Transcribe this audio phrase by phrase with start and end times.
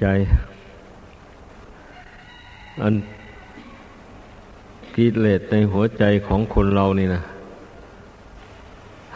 [0.00, 0.06] ใจ
[2.82, 2.94] อัน
[4.94, 7.22] กิเลสในหัวใจของคนเรานี่นะ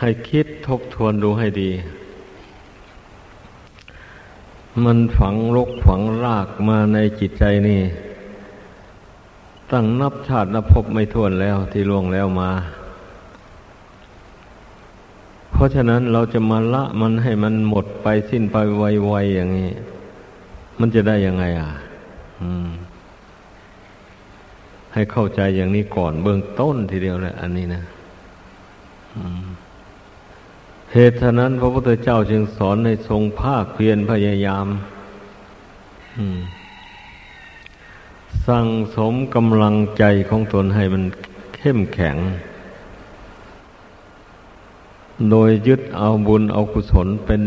[0.01, 1.71] ให้คิดทบทวนดูให้ดี
[4.85, 7.81] มันฝังลกฝังรากมาในจิตใจนี่
[9.71, 12.51] ตั้งนับชาตินับพบไม่ท้วนแล้วที่ล่วงแล้วมา
[15.53, 19.71] เพราะฉะนั้นเราจะมาละมันให้มันหมดไปสิ้นไปไวๆอย่างนี้
[20.83, 21.71] มันจะได้ยังไงอะ
[22.43, 22.45] อ
[24.95, 27.83] ให้เข้าใจอย่างนี้ก่อนเบื้องต้นทีเดียวแหละอันนี้นะ
[30.93, 34.67] เหตุฉะนั้น พระพุทธเจ้าจึงสอนให้ทรงภาคเพียรพยายาม
[38.47, 41.05] สั่งสมกำลังใจของตนให้มัน
[41.57, 42.17] เข้มแข็ง
[45.31, 47.43] โดยยึดเอาบุญเอากุศลเป็น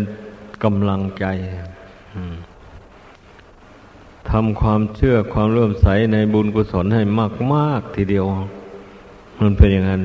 [0.63, 1.25] กำลังใจ
[4.37, 7.01] ทำความเชื่อความเลื่อมใสในบุญกุศลให้
[7.53, 8.25] มาก ๆ ทีเดียว
[9.39, 10.03] มันเป็นอย่างนั้น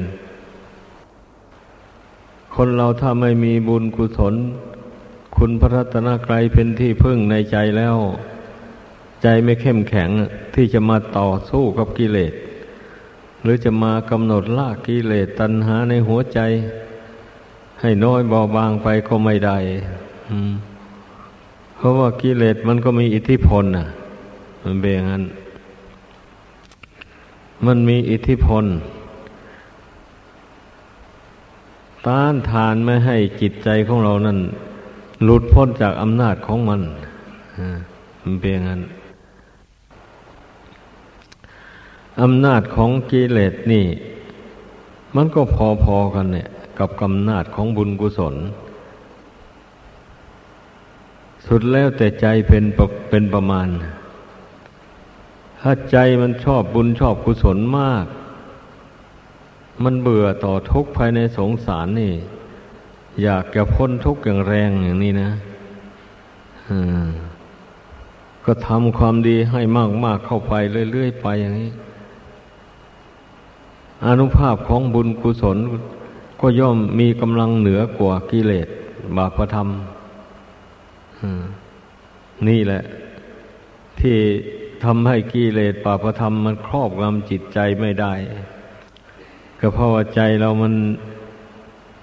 [2.54, 4.34] คนเราถ้าไม่มีบุญกุศล
[5.36, 7.96] คุณพระรัตนกรัยเป็นที่พึ่งในใจแล้ว
[9.22, 10.10] ใจไม่เข้มแข็ง
[10.54, 12.32] ที่จะมาต่อสู้กับกิเลส
[13.42, 16.40] หรือจะมากำหนดละกิเลสตัณหาในหัวใจ
[17.80, 19.58] ให้น้อยเบาบางไปก็ไม่ได้
[21.76, 23.88] เพราะว่ากิเลสมันก็มีอิทธิพลน่ะ
[24.64, 25.24] มันเป็นอย่างนั้น
[27.66, 28.64] มันมีอิทธิพล
[32.06, 34.38] ต้านทานไม่ให้จิตใจของเรานั้น
[35.24, 36.80] หลุดพ้นจากอำนาจของมัน
[38.22, 38.82] มันเป็นอย่างนั้น
[42.22, 43.86] อำนาจของกิเลสนี่
[45.16, 45.40] มันก็
[45.84, 48.34] พอๆกันเนี่ย กับอำนาจของบุญกุศล
[51.46, 52.64] สุดแล้วแต่ใจเป็น
[53.10, 53.68] เป็นประมาณ
[55.60, 58.06] ถ้าใจมันชอบบุญชอบกุศลมาก
[59.84, 62.12] มันเบื่อต่อทุกข์ภายในสงสารนี่
[63.22, 65.30] อยากจะพ้นทุกข์อย่างแรงอย่างนี้นะ
[68.44, 69.60] ก็ทำความดีให้
[70.04, 70.52] มาก ๆ เข้าไป
[70.92, 71.70] เรื่อย ๆ ไปอย่างนี้
[74.06, 75.56] อนุภาพของบุญกุศล
[76.40, 78.68] ก็ย่อมมีกำลังเหนือกว่ากิเลส
[79.16, 79.68] บาปธรรม
[82.48, 82.82] นี่แหละ
[84.00, 84.18] ที่
[84.84, 88.14] ทำให้กิเลสบาปธรรมมันครอบงำจิตใจไม่ได้
[89.60, 90.74] ก็เพราะว่าใจเรามัน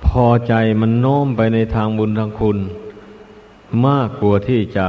[0.06, 2.58] พอใจมันโน้มไปในทางบุญทางคุณ
[3.86, 4.88] มากกว่าที่จะ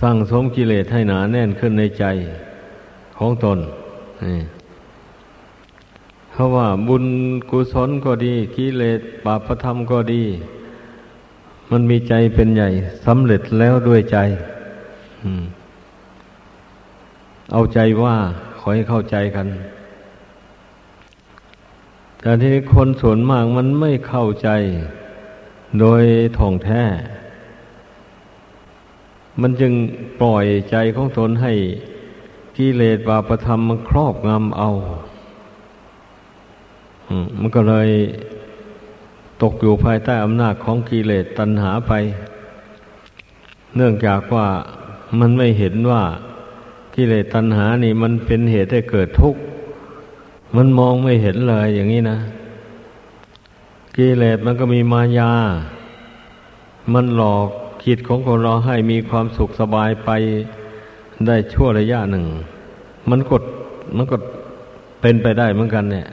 [0.00, 2.04] สั่งสมกิเลสให้หนาแน่นขึ้นในใจ
[3.18, 3.58] ของตน
[6.32, 7.04] เพราะว่าบุญ
[7.50, 10.24] กุศลก็ดีกิเลสบาปธรรมก็ดี
[11.70, 12.68] มันมีใจเป็นใหญ่
[13.06, 14.18] สำเร็จแล้วด้วยใจ
[17.52, 18.16] เอาใจว่า
[18.58, 19.46] ขอให้เข้าใจกัน
[22.20, 24.48] แต่ที่นี้คนส่วนมากมันไม่เข้าใจ
[25.80, 26.02] โดย
[26.38, 26.82] ท่องแท้
[29.40, 29.72] มันจึง
[30.20, 31.52] ปล่อยใจของตนให้
[32.56, 34.68] กิเลสบาปธรรมมันครอบงำเอา
[37.38, 37.90] มันก็เลย
[39.42, 41.92] ตกอยู่ภายใต้อำนาจของกิเลสตัณหาไป
[43.76, 44.46] เนื่องจากว่า
[45.18, 46.02] มันไม่เห็นว่า
[47.00, 49.40] กิเลสตัณหานี่มันเป็นเหตุให้เกิดทุกข์
[50.56, 52.18] มันมองไม่เห็นเลยอย่างนี้นะ
[53.96, 55.32] กิเลสมันก็มีมายา
[56.94, 57.48] มันหลอก
[57.84, 60.10] คิดของคนเราให้มีความสุขสบายไป
[61.26, 62.24] ได้ชั่วระยะหนึ่ง
[63.10, 63.42] มันกด
[63.96, 64.16] มันก็
[65.00, 66.06] เป็นไปได้เหมือนกัน เนี่ย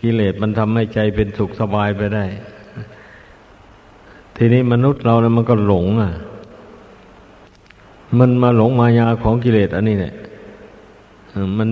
[0.00, 2.24] กิเลสมันทำให้ใจเป็นสุขสบายไปได้
[4.36, 6.12] ทีนี้มนุษย์เรานะมันก็หลงอะ
[8.18, 10.14] มันมาหลงมายาของกิเลสอันนี้เนี่ย
[11.58, 11.70] มัน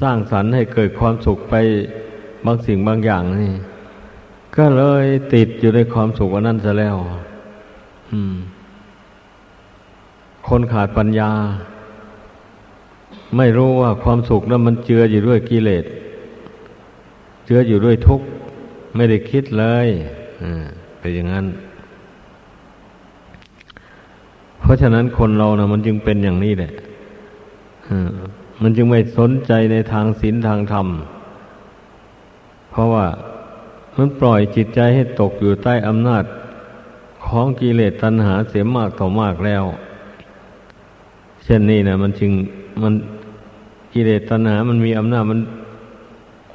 [0.00, 1.54] สร้างสรรค์ให้เกิดความสุขไป
[2.44, 3.52] บางสิ่งบางอย่างนี่
[4.56, 6.96] ก็เลยติดอยู่ในความสุขอันนั้นซะแล้ว
[10.48, 11.30] คนขาดปัญญา
[13.36, 15.84] ไม่รู้ว่าความสุขนั้นมันเจืออยู่ด้วยกิเลส
[17.46, 18.26] เจืออยู่ด้วยทุกข์
[18.94, 19.88] ไม่ได้คิดเลย
[20.98, 21.46] เป็นอย่างนั้น
[24.57, 26.72] เพ ราะฉะนั้นคนเรานะมันจึงเป็นอย่างนี้แหละ
[28.62, 30.86] มันจึงไม่สนใจในทางศีลทางธรรม
[32.70, 33.06] เพราะว่า
[33.96, 36.24] มันปล่อยจิตใจให้ตกอยู่ใต้อำนาจ
[37.26, 39.64] ของกิเลสตัณหาเสียมากต่อมากแล้ว
[41.44, 42.32] เช่นนี้นะมันจึง
[42.82, 42.94] มัน
[43.92, 45.40] กิเลสตัณหา มันมีอำนาจมัน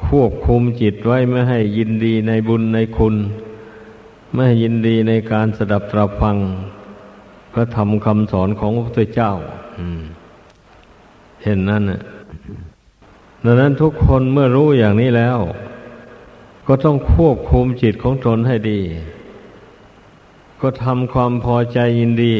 [0.05, 3.15] ควบคุมจิตไว้ไม่ให้ยินดีในบุญในคุณ
[4.33, 6.37] ไม่ให้ยินดีในการสดับตรับฟัง
[7.53, 9.31] พระธรรมคำสอนของพระพุทธเจ้า
[11.43, 12.01] เห็นนั่นน่ะ
[13.45, 15.39] ดังนั้นทุกคนเมื่อรู้อย่างนี้แล้ว
[16.67, 18.79] ก็ต้องควบคุมจิตของตนให้ดี
[20.61, 22.35] ก็ทำความพอใจยินดี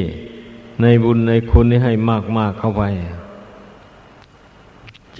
[0.82, 1.94] ในบุญในคุณนี้ให้
[2.38, 2.84] มาก ๆ เข้าไป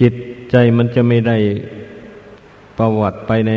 [0.00, 0.12] จิต
[0.50, 1.36] ใจมันจะไม่ได้
[2.78, 3.50] ประวัติไปใน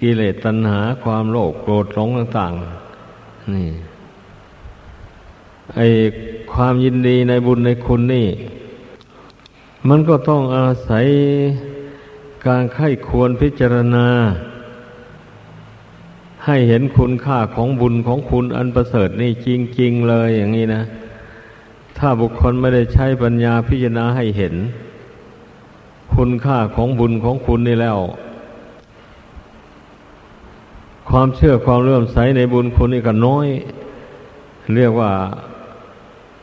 [0.00, 2.52] กิเลสตัณหาความโลภโกรธหลงต่าง
[3.02, 3.68] ๆ นี่
[5.76, 5.80] ไอ
[6.52, 8.28] ความยินดีในบุญในคุณนี่
[9.88, 11.06] มันก็ต้องอาศัย
[12.46, 14.06] การไข้ควรพิจารณา
[16.46, 19.48] ให้เห็นคุณค่าของบุญของคุณอันประเสริฐนี่จ
[19.80, 20.82] ริง ๆ เลยอย่างนี้นะ
[21.98, 24.54] ถ้าบุคคลไม่ได้ใช้ปัญญาพิจารณาให้เห็น
[26.14, 27.98] คุณค่าของบุญของคุณนี่แล้ว
[31.08, 33.46] ความเชื่อความเลื่อมใสในบุญคุณนี่ก็น้อย
[34.74, 35.12] เรียกว่า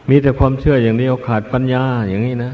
[0.10, 2.52] มีแต่ความเชื่ออย่างเดียวขาดปัญญาอย่างนี้นะ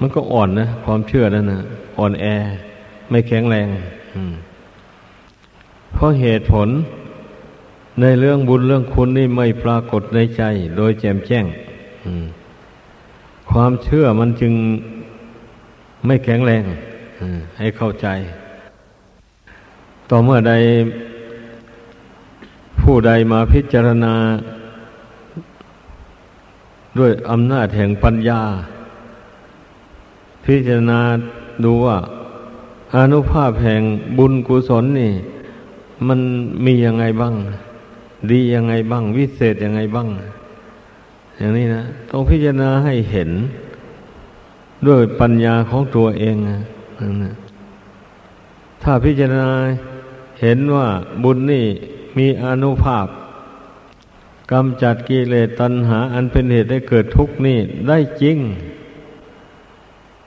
[0.00, 1.60] มันก็อ่อนนะความเชื่อนั่นนะ
[1.98, 2.24] อ่อนแอ
[3.10, 3.66] ไม่แข็งแรง
[5.92, 6.68] เพราะเหตุผล
[8.00, 10.42] ในเรื่องบุญเรื่องคุณนี่ไม่ปรากฏในใจ
[10.76, 11.44] โดยแจ่มแจ้ง
[13.50, 14.54] ความเชื่อมันจึง
[16.06, 16.64] ไม่แข็งแรง
[17.58, 18.06] ให้เข้าใจ
[20.10, 20.52] ต่อเมื่อใด
[22.80, 24.14] ผู้ใดมาพิจารณา
[26.98, 28.40] ด้วยอำนาจแห่งปัญญา
[30.44, 31.00] พิจารณา
[31.64, 31.98] ดูว่า
[32.96, 33.82] อนุภาพแห่ง
[34.18, 35.12] บุญกุศลนี่
[36.06, 36.20] มัน
[36.64, 37.34] มียังไงบ้าง
[38.30, 40.08] ดียังไงบ้าง วิเศษยังไงบ้าง
[41.38, 43.30] อย่างนี้นะต้องพิจารณาให้เห็น
[44.86, 46.58] ด้วยปัญญาของตัวเองนะ
[48.82, 49.50] ถ้าพิจารณา
[50.40, 50.86] เห็นว่า
[51.22, 51.64] บุญนี่
[52.18, 53.06] มีอนุภาพ
[54.52, 57.58] กำจัดกิเลสตัณหา อันเป็นเหตุให้เกิดทุกข์นี่
[57.88, 58.38] ได้จริง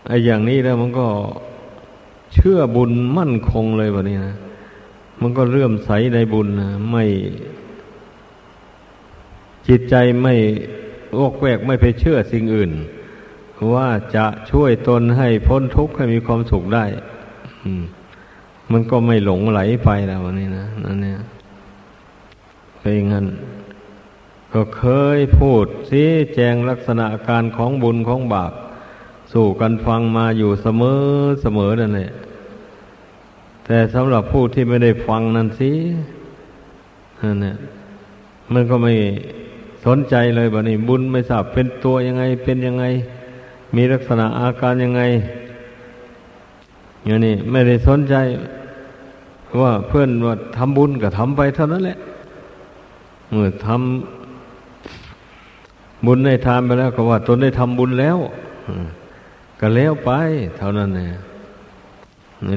[0.08, 1.08] ไอ้อย่างนี้แล้วมันก็
[2.34, 4.36] เชื่อบุญมั่นคงเลยวันนี้นะ
[5.22, 7.04] มันก็เลื่อมใสในบุญนะไม่
[9.68, 10.34] จิตใจไม่
[11.20, 12.72] วอกแวกไม่ไปเชื่อสิ่งอื่น
[13.74, 16.86] ว่าจะช่วยตนให้พ้นทุกข์ให้มีความสุขได้
[18.72, 21.20] มันก็ไม่หลงไหลไปแล้ววันนี้นะนั่นเนี่ย
[22.80, 23.26] เป็นงั้น
[24.54, 24.84] ก็เค
[25.18, 28.54] ยพูดชี้แจงลักษณะการของบุญของบาป
[29.34, 31.02] สู่กันฟังมาอยู่เสมอ
[31.42, 32.12] เสมอนั่นแหละ
[33.66, 35.72] แต่สำหรับผู้ที่ไม่ได้ฟังนั่นสิ
[37.22, 37.56] นั่นเนี่ย
[38.54, 38.94] มันก็ไม่
[39.86, 42.86] สนใจเลยบ่นี้บุญไม่ทราบเป็นตัวยังไง เป็นยังไง
[43.76, 45.02] มีลักษณะอาการยังไง
[47.06, 48.16] อย่างนี้ไม่ได้สนใจ
[49.62, 51.98] ว่าเพื่อนว่าทำบุญก็ทำไปเท่านั้นแหละ
[53.32, 54.17] เมื่อทำ
[56.06, 58.18] บุญได้ทานไปแล้วก็ว่าตนได้ทำบุญแล้ว
[59.60, 60.12] ก็แล้วไป
[60.58, 61.12] เท่านั้นเนี่ย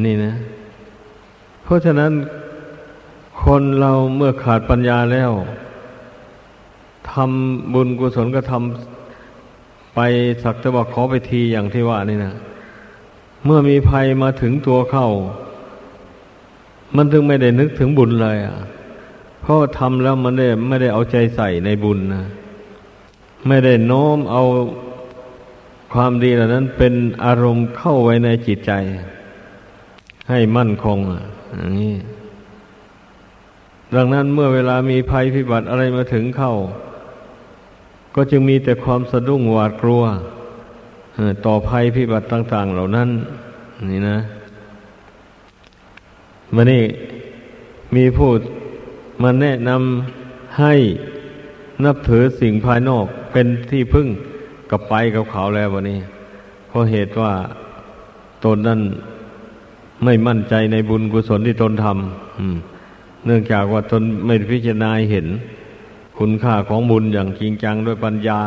[0.06, 0.34] นี่นะ
[1.62, 2.12] เพราะฉะนั้น
[3.42, 5.30] คนเราเมื่อขาดปัญญาแล้ว
[7.12, 10.00] ทำบุญกุศลก็ทำไป
[10.42, 12.34] สักแต่ว่าขอไปทีอย่างที่ว่านี่นะ
[13.44, 15.08] เมื่อมีภัยมาถึงตัวเข้า
[16.96, 18.56] มันถึงไม่ได้นึกถึงบุญเลยอะ
[19.42, 22.24] เพราะทำแล้วมันได้ไม่ได้เอาใจใส่ในบุญนะ
[23.46, 24.42] ไม่ได้โน้มเอา
[25.92, 26.94] ความดีเหล่านั้นเป็น
[27.24, 28.72] อารมณ์เข้าไว้ในจิตใจ
[30.30, 30.98] ให้มั่นคง
[31.56, 31.94] อย่างนี้
[33.94, 36.54] ดังนั้นเมื่อเวลามีภัยพิบัติอะไรมาถึงเข้า
[38.14, 40.02] ก็จึงมีแต่ความสะดุ้งหวาดกลัว
[41.46, 43.08] ต่อภัยพิบัติต่าง ๆ เหล่านั้น
[43.90, 44.18] นี่นะ
[46.54, 46.82] มานี่
[47.96, 48.30] มีผู้
[49.22, 50.74] มาแนะนำให้
[51.84, 54.08] นับถือสิ่งภายนอก เป็นที่พึ่ง
[54.70, 55.98] กับไปกับเขาแล้ววันนี้
[56.68, 57.32] เพราะเหตุว่า
[58.44, 58.80] ตนนั้น
[60.04, 65.26] ไม่มั่นใจในบุญกุศลที่ตนทำเนื่องจากว่าตนไม่พิจารณาเห็น
[66.18, 68.40] คุณค่าของบุญอย่างจริงจังด้วยปัญญา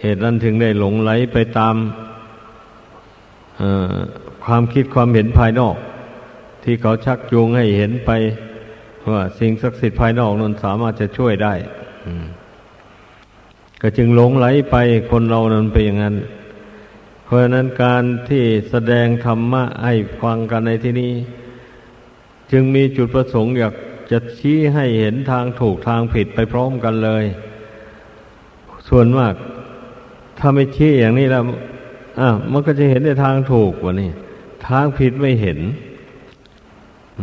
[0.00, 1.76] เหตุนั้นถึงได้หลงไหลไปตาม
[4.44, 5.76] ความคิดความเห็นภายนอก
[6.64, 8.10] ที่เขาชักจูงให้เห็นไป
[9.12, 11.54] ว่าสิ่งศักดิ์สิทธิ์ภายนอกนั้นสามารถจะช่วยได้
[13.86, 14.76] ก็จึงหลงไหลไป
[15.10, 16.16] คนเรานั้นไปอย่างนั้น
[17.24, 21.12] เพราะนั้นการที่แสดงธรรมะให้ฟังกันในที่นี้
[22.52, 23.74] จึงมีจุดประสงค์อยาก
[24.10, 27.24] จะชี้ให้เห็นทางถูกทางผิดไปพร้อมกันเลย
[28.88, 29.34] ส่วนมาก
[30.38, 31.42] ถ้าไม่ชี้อย่างนี้แล้ว
[32.20, 34.10] อะมันก็จะเห็นในทางถูกวะนี่
[34.68, 35.58] ทางผิดไม่เห็น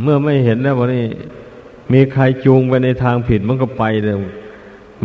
[0.04, 1.06] เมื่อไม่เห็นแล้ววะนี่
[1.94, 4.16] มีใครจูงไปในทางผิดมันก็ไปเลย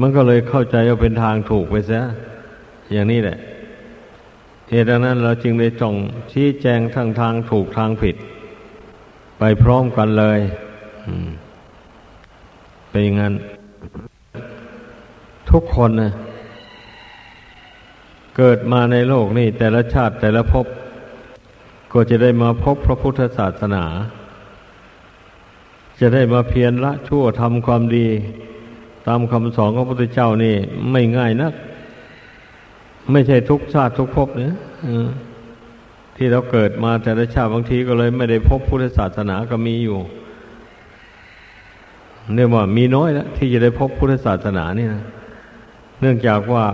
[0.00, 2.02] มันก็เลยเข้าใจว่าเป็นทางถูกไปซะ
[2.92, 3.38] อย่างนี้แหละ
[4.70, 5.94] เหตุนั้นเราจึงได้จ้อง
[6.32, 8.16] ชี้แจงทั้งทางถูกทางผิด
[9.38, 10.40] ไปพร้อมกันเลย
[12.90, 13.34] เป็นอย่างนั้น
[15.50, 16.12] ทุกคนนะ
[18.36, 20.66] เกิดมาในโลกนี่แต่ละชาติแต่ละภพ
[21.92, 23.84] ก็จะได้มาพบพระพุทธศาสนา
[26.00, 28.08] จะได้มาเพียรละชั่วทำความดี
[29.06, 30.54] ตามคำสอนของพระพุทธเจ้านี่
[30.90, 31.54] ไม่ง่ายนัก
[33.12, 34.54] ไม่ใช่ทุกชาติทุกภพเนี่ย
[36.16, 39.98] ที่เราเกิดมาแต่ละชาติบางทีก็เลย ไม่ได้พบพุทธศาสนาก็มีอยู่
[42.34, 45.04] เนี่ยว่ามีน้อยแล้วที่จะได้พบพุทธศาสนานี่นะ
[46.00, 46.64] เนื่องจากว่า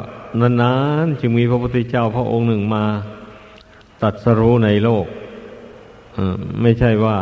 [0.63, 0.75] นา
[1.05, 2.85] นๆจึงมีพระพุทธเจ้าพระองค์หนึ่งมา
[4.03, 5.07] ตัดสรู้ในโลก
[6.63, 7.19] ไม่ใช่ว่า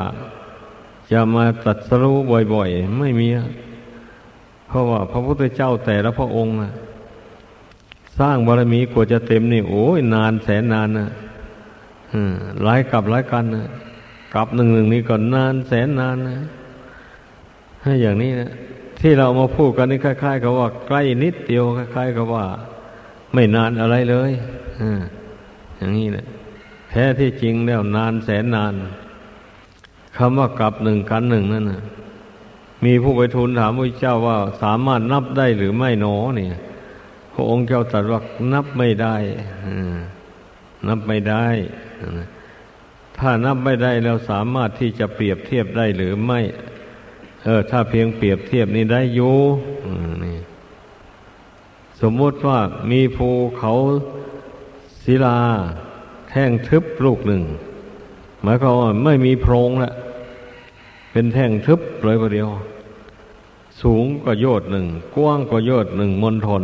[1.13, 2.17] จะมาตัดสรู้
[2.55, 3.29] บ่อย ๆ ไม่มี
[4.71, 6.55] เพราะว่าพระพุทธเจ้าแต่ละพระองค์
[8.19, 11.09] สร้างบารมีกว่าจะเต็มนี่โอ้ยนานแสนนานนะ
[12.63, 13.69] หลายกับหลายกันนะ
[14.35, 16.39] กับหนึ่งหนึ่งนี้ก็นานแสนนานนะ
[17.83, 18.51] ให้อย่างนี้นะ
[19.01, 22.45] ที่เรามาพูดกันนี่คล้ายๆกับว่าใกล้นิดเดียวคล้ายๆกับว่า
[23.35, 24.31] ไม่นานอะไรเลย
[25.77, 26.27] อย่างนี้แหละ
[26.91, 28.75] แท้ที่จริงแล้วนานแสนนาน
[30.17, 31.83] คำว่ากับหนึ่งกันหนึ่งนั่นนะ
[32.85, 36.55] มีผู้ไปทูลถามพระเจ้าว่าสามารถนับได้หรือไม่หนอเนี่ย
[37.35, 38.21] พระองค์เจ้าตรัสว่า
[38.53, 39.17] นับไม่ได้
[40.89, 41.47] นับไม่ได้
[43.19, 46.41] ถ้านับไม่ได้แล้วสามารถที่จะเปรียบเทียบได้หรือไม่
[47.45, 49.37] เออ ถ้าเพียงเปรียบเทียบนี่ได้อยู่
[50.25, 50.39] นี่
[52.01, 52.59] สมมติว่า
[52.91, 53.73] มีภูเขา
[55.05, 55.39] ศิลา
[56.31, 57.43] แท่งทึบลูกหนึ่ง
[58.43, 59.93] หมายความว่าไม่มีโพรงละ
[61.13, 62.49] เป็นแท่งทึบเลยประเดียว
[63.83, 66.63] สูงกว่าโยดหนึ่งกว้างกว่าโยดหนึ่งมณฑล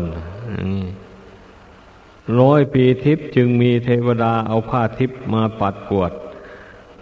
[2.40, 6.12] ร้อยปีทิพย์จึงมีเทวดาเอาผ้าทิพย์มาปัดกวด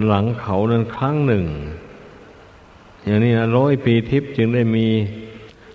[0.06, 1.44] หลังเขานั้นครั้งหนึ่ง
[3.04, 4.86] อย่างนี้นะร้อยปีทิพย์จึงได้มี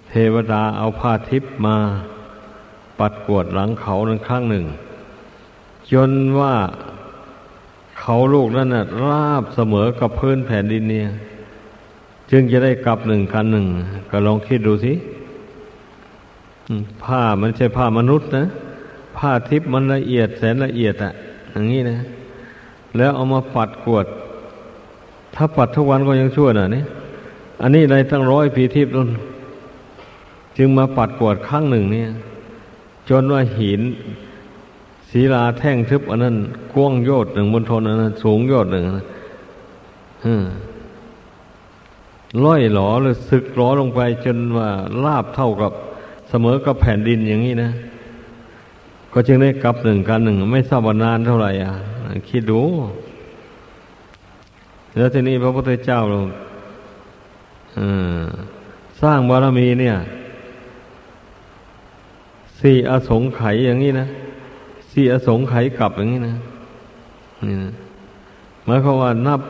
[0.10, 1.78] เทวดาเอาผ้าทิพย์มา
[3.00, 4.66] ปัดกวดหลังเขานั้นครั้งหนึ่ง
[5.92, 6.56] จนว่า
[8.00, 11.10] เขาลูกนั้นนะราบเสมอกับพื้นแผ่นดินเนี่ย
[12.32, 13.66] จึงจะได้กลับหนึ่งกันหนึ่ง
[14.10, 14.94] ก็ลองคิดดูสิ
[17.04, 18.44] ผ้ามันใช่ผ้ามนุษย์นะ
[19.18, 21.12] ผ้าทิพย์มันละเอียดแสนละเอียดอะ
[21.52, 21.98] อย่างนี้นะ
[22.98, 24.06] แล้วเอามาปัดกวด
[25.36, 26.84] ถ้าปัดทุกวันก็ยังชั่วน่ะนี่
[27.62, 29.10] อันนี้อะไรตั้งร้อยปีทิพย์นั่น
[30.58, 32.10] จึงมาปัดกวดครั้งหนึ่งเนี่ย
[33.10, 33.82] จนว่าหิน
[35.10, 36.36] ศีลาแท่งทึบอันนั้น
[36.74, 38.84] กว้างโยดหนึ่งบนทนอันนั้น สูงโยดหนึ่ง
[42.46, 44.70] ล่อยหลอหรือสึกหลอลงไปจนว่า
[45.04, 45.72] ลาบเท่ากับ
[46.30, 47.72] เสมอกับแผ่นดินอย่างนี้นะ
[49.14, 51.74] ก็จึงได้กลับหนึ่งกันหนึ่ง ไม่ทราบว่านานเท่าไหร่อะ
[52.30, 52.62] คิดดู
[54.96, 56.20] แล้วทีนี้พระพุทธเจ้าเรา
[59.02, 59.96] สร้างบารมีเนี่ย
[62.62, 64.08] สี่อสงไขยอย่างนี้นะ
[64.92, 66.36] สี่อสงไขยกลับอย่างนี้นะ
[67.46, 67.72] นี่นะ
[68.66, 69.42] หมายความว่านับ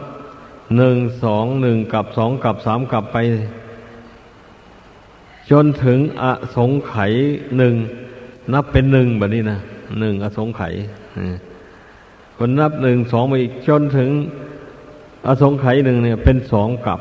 [0.78, 3.18] หนึ่งสองหนึ่งกับสองกับสามกับไป
[5.52, 6.24] จนถึงอ
[6.56, 7.14] สงไขย
[7.58, 7.76] หนึ่ง
[8.54, 9.60] นับเป็นหนึ่งแบบนี้นะ
[10.00, 10.74] หนึ่งอสงไขย
[12.38, 14.10] คนนับหนึ่งสองไปอีกจนถึง
[15.28, 17.00] อสงไขยหนึ่งเนี่ย เป็นสองกับ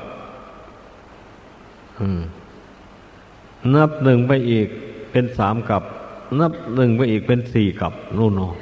[3.75, 4.69] นับหนึ่งไปอีก
[5.11, 5.83] เป็นสามกับ
[6.41, 8.53] นับหนึ่งไปอีกเป็นสี่กับนู่นเนาะ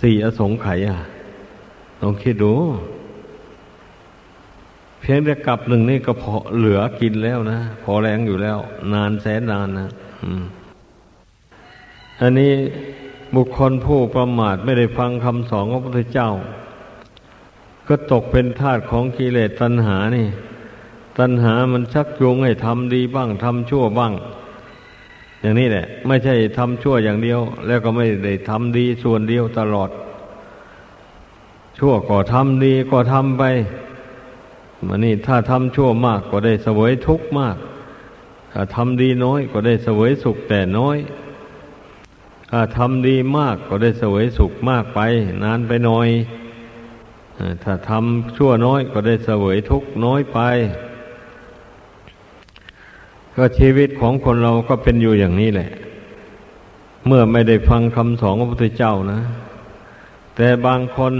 [0.00, 0.98] สี่อสงไขยอะ
[2.00, 2.54] ลองคิดดู
[5.00, 8.58] เพียงแต่กับหนึ่งนี่ก็พอเหลือกินแล้วนะ พอแรงอยู่แล้ว
[8.92, 9.88] นานแสนนานนะ
[12.20, 12.52] อันนี้
[13.34, 16.30] บุคคลผู้ประมาทไม่ได้ฟังคำสอนของพระพุทธเจ้า
[17.88, 20.26] ก็ตกเป็นทาสของกิเลสตัณหานี่
[21.18, 24.12] ตัณหามันชักจูงให้ทำดีบ้างทำชั่วบ้าง
[25.40, 29.90] อย่างนี้แหละ ไม่ใช่ทำชั่วอย่างเดียว แล้วก็ไม่ได้ทำดีส่วนเดียวตลอด
[31.78, 33.42] ชั่วก็ทำดีก็ทำไป
[34.86, 37.56] มันนี่ถ้าทำชั่วมากก็ได้เสวยทุกข์มาก
[38.52, 40.98] ถ้าทำดีน้อยก็ได้เสวยสุขแต่น้อย
[42.50, 45.00] ถ้าทำดีมากก็ได้เสวยสุขมากไป
[45.42, 46.08] นานไปหน่อย
[47.64, 50.38] ถ้าทำชั่วน้อยก็ได้เสวยทุกข์น้อยไป
[53.36, 55.70] ก็ชีวิตของคนเราก็เป็นอยู่อย่างนี้แหละ
[57.06, 59.20] เมื่อไม่ได้ฟังคำสอนของพระพุทธเจ้านะ
[60.36, 61.14] แต่บางคน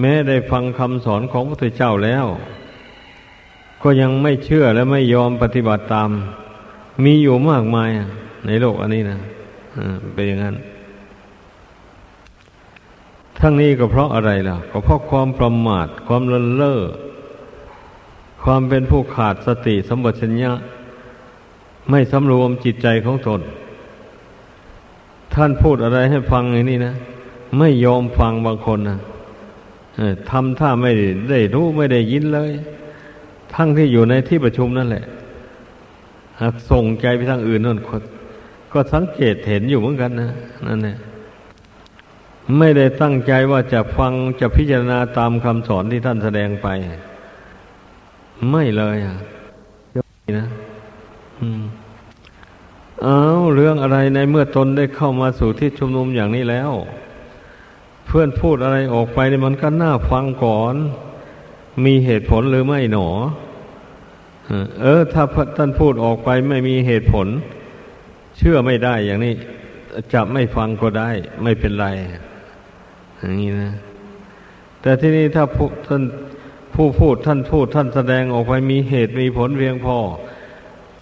[0.00, 2.26] แม้ได้ฟังคำสอนของพระพุทธเจ้าแล้ว
[3.82, 6.10] ก็ยังไม่เชื่อและไม่ยอมปฏิบัติตาม
[7.04, 7.88] มีอยู่มากมาย
[8.46, 9.18] ในโลกอันนี้นะ
[10.14, 10.56] เป็นอย่างนั้น
[13.38, 16.80] ทั้งนี้ก็เพราะอะไรล่ะ ก็เพราะความประมาท ความเลินเล่อ
[18.42, 20.52] ความเป็นผู้ขาดสติสมบัติชัญญะ
[21.90, 23.40] ไม่สำรวมจิตใจของตน
[25.34, 26.94] ท่านพูดอะไรให้ฟังอย่างนี้นะ
[27.58, 28.98] ไม่ยอมฟังบางคนนะ
[30.30, 30.92] ทำท่าไม่
[31.30, 32.52] ได้รู้ไม่ได้ยินเลย
[33.54, 35.04] ทั้งที่อยู่ในที่ประชุมนั่นแหละ
[36.40, 37.78] หากส่งใจไปทางอื่นนั่น
[38.72, 40.30] ก็สังเกตเห็นอยู่เหมือนกันนะ
[40.66, 40.96] นั่นแหละ
[42.58, 46.68] ไม่ได้ตั้งใจว่าจะฟังจะพิจารณาตามคำสอนที่ท่านแสดงไป
[48.50, 49.16] ไม่เลยอะ
[50.38, 50.48] นะ
[51.40, 51.62] อืม
[53.02, 53.20] เอา
[53.54, 56.70] เรื่องอะไรในเมื่อตนได้เข้ามาสู่ที่ชุมนุมอย่างนี้แล้ว
[58.14, 60.74] พื่อนพูดอะไรออกไปเนี่ยมันก็น่าฟังก่อน
[61.84, 63.08] มีเหตุผลหรือไม่หนอ
[64.82, 65.24] เออ ถ้า
[65.56, 67.26] ท่านพูดออกไปไม่มีเหตุผล
[68.38, 69.34] เชื่อไม่ได้อย่างนี้
[70.12, 71.10] จะไม่ฟังก็ได้
[71.42, 71.86] ไม่เป็นไร
[73.18, 73.72] อย่างนี้นะ
[74.82, 75.44] แต่ที่นี้ถ้า
[75.88, 76.02] ท่าน
[76.74, 79.98] ผู้พูดท่านพูดท่านแสดงออกไปมีเหตุมีผลเพียงพอ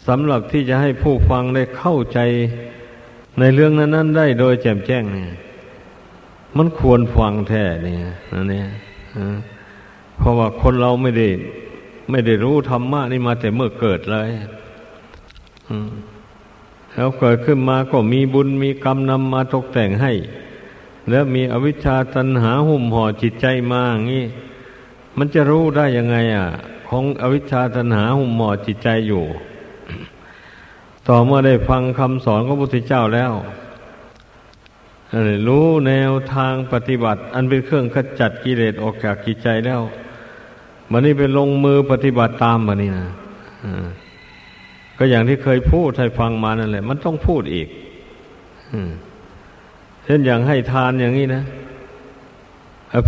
[0.09, 2.19] สำหรับที่จะให้ผู้ฟังได้เข้าใจ
[3.39, 5.31] ในเรื่องนั้น ๆ ได้โดยแจ่มแจ้งเนี่ย
[6.57, 7.99] มันควรฟังแท้เนี่ย
[8.33, 8.69] นั่นเนี่ย
[10.19, 11.29] เพราะว่าคนเราไม่ได้
[12.11, 14.31] ไม่ได้รู้ธรรมะนี่มาแต่เมื่อเกิดเลย
[16.95, 20.13] แล้วเกิดขึ้นมาก็มีบุญมีกรรมนำมาตกแต่งให้
[21.11, 24.25] แล้วมีอวิชชาตันหาหุ่มห่อจิตใจมาอย่างนี้
[25.19, 26.49] มันจะรู้ได้ยังไง อะ
[26.89, 29.25] ของอวิชชาตันหาหุ่มห่อจิตใจอยู่
[31.09, 33.33] ต่อเมื่อได้ฟังคำสอนของพระพุทธเจ้าแล้ว
[35.47, 39.81] รู้แนวทางปฏิบัติ อันเป็นเครื่องขจัดกิเลสออกจากจิตใจแล้ว
[40.91, 43.09] มันนี่ไปลงมือปฏิบัติตามมันนี่นะ
[44.99, 47.69] ก็อย่างที่เคยพูดให้ฟังมานั่นแหละ มันต้องพูดอีก
[50.05, 51.43] เช่นอย่างให้ทานอย่างนี้นะ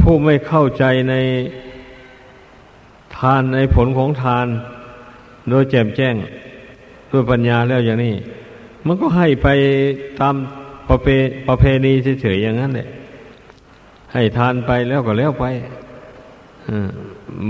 [0.00, 1.14] ผู้ไม่เข้าใจใน
[3.16, 4.46] ทานในผลของทาน
[5.48, 6.14] โดยแจ่มแจ้ง
[7.10, 8.14] ด้วยปัญญาแล้วอย่างนี้
[8.86, 9.48] มันก็ให้ไป
[10.20, 10.34] ตาม
[10.92, 11.08] ประเพ
[11.48, 12.88] ประเพณีเฉยๆอย่างนั้นแหละ
[14.12, 15.44] ให้ทานไปแล้วก็แล้วไป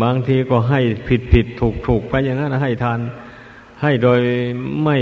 [0.03, 2.99] บางทีก็ให้ผิดผิดถูกถูกไปอย่างนั้นให้ทาน
[3.83, 4.21] ให้โดย
[4.85, 4.97] ไม่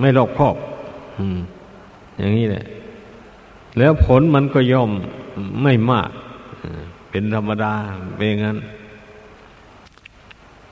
[0.00, 0.56] ไม่รอบคอบ
[2.18, 2.64] อย่างนี้แหละ
[3.78, 4.90] แล้วผลมันก็ย่อม
[5.62, 6.10] ไม่มาก
[7.10, 7.74] เป็นธรรมดา
[8.16, 8.58] เป็นงั้น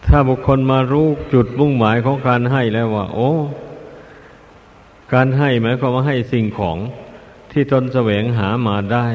[0.06, 3.30] ถ้าบุคคลมารู้จุดมุ่งหมายของการให้แล้วว่า โอ้
[5.12, 6.78] การให้หมายความว่าให้สิ่งของ
[7.52, 9.08] ที่ตนแสวงหามาได้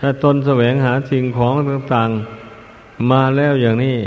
[0.00, 3.98] ถ้าตนแสวงหาสิ่งของต่างๆมาแล้วอย่างนี้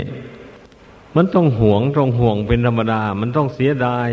[1.16, 4.10] มันต้องหวงต้องห่วงเป็นธรรมดา มันต้องเสียดาย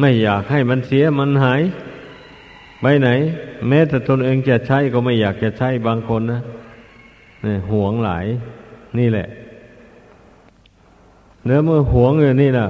[0.00, 1.62] ไม่อยากให้มันเสียมันหาย
[2.80, 3.08] ไปไหน
[3.68, 6.40] แม้แต่ตนเองจะใช้ก็ไม่อยากจะใช้บางคนนะ
[7.44, 8.26] นี่ห่วงหลาย
[8.98, 9.28] นี่แหละ
[11.44, 12.68] เนื้อเมื่อห่วงอยู่นี่นะ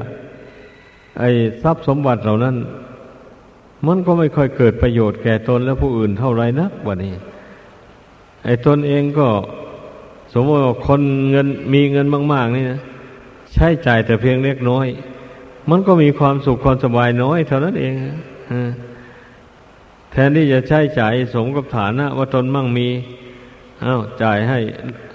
[1.18, 1.30] ไอ้
[1.62, 2.56] ทรัพย์สมบัติเหล่านั้น
[3.86, 7.14] มันก็ไม่ค่อยเกิดประโยชน์แก่ตนและผู้อื่นเท่าไรนักว่านี้
[8.44, 9.28] ไอ้ตนเองก็
[10.32, 11.00] สมมติว่าคน
[11.30, 12.80] เงินมีเงินมาก ๆ นี่นะ
[13.54, 14.86] ใช้จ่ายแต่เพียงเล็กน้อย
[15.70, 17.94] มันก็มีความสุขความสบายน้อยเท่านั้นเอง
[20.12, 22.88] แทนที่จะใช้จ่ายสมกับฐานะ ว่าตนมั่งมี
[23.84, 24.58] อา้าวจ่ายให้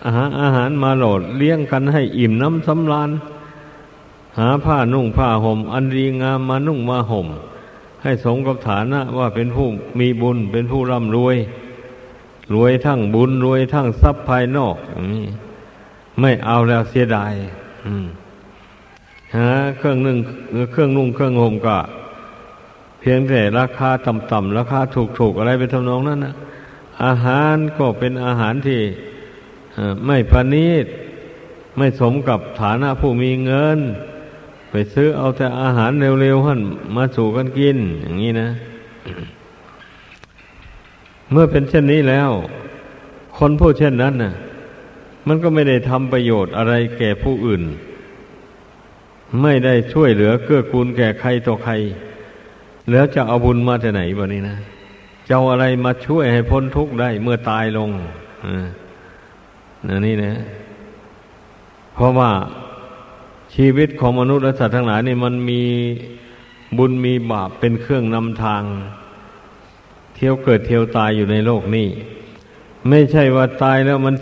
[0.06, 3.10] อาหารอาหารมาโหลดเลี้ยงกันให้อิ่มน้ำสำราญ
[4.38, 7.28] หาผ้านุ่งผ้าห่ม อันดีงามมานุ่งมาห่ม
[8.04, 9.68] ให้สมกับฐานะว่าเป็นผู้
[10.00, 11.38] มีบุญเป็นผู้ร่ำรวย
[12.54, 15.28] รวยทั้งบุญรวยทั้งทรัพย์ภายนอกอย่างนี้
[16.20, 17.34] ไม่เอาแล้วเสียดาย
[19.36, 20.18] หาเครื่องนึ่ง
[20.72, 21.78] เครื่องนุ่งเครื่องห่มก็
[23.00, 24.80] เพียงแต่ราคาต่ำๆราคา
[25.20, 26.34] ถูกๆอะไรไปทำนองนั้นนะ
[27.06, 28.82] อาหารก็เป็นอาหารที่
[30.06, 30.86] ไม่ประณีต
[31.78, 33.80] ไม่สมกับฐานะผู้มีเงิน
[34.76, 36.62] ไปซื้อเอาแต่อาหารเร็วๆหัน
[36.96, 38.50] มาสู่กันกิน อย่างนี้นะ
[41.32, 42.30] เมื่อเป็นเช่นนี้แล้ว
[43.38, 44.34] คนผู้เช่นนั้นน่ะ
[45.28, 47.64] มันก็ไม่ได้ทำประโยชน์อะไรแก่ผู้อื่น
[49.42, 51.74] ไม่ได้ช่วยเหลือเกื้อกูลแก่ใครต่อใคร
[52.92, 54.58] แล้วจะเอาบุญมาจากไหนบ้านี้นะ
[55.28, 57.90] จะเอาอะไรมาช่วยให้พ้นทุกข์ได้เมื่อตายลง
[58.46, 60.34] อ่านี่นะ
[61.96, 62.32] เพราะว่า
[63.56, 65.62] ชีวิตของมนุษย์และสัตว์ทั้งหลายนี่มันมี
[66.78, 68.64] บุญมีบาปเป็นเครื่องนำทาง
[70.16, 71.88] เที่ยวเกิดเที่ยวตายอยู่ในโลกนี้
[72.90, 74.16] ไม่ใช่ว่าตายแล้วมัน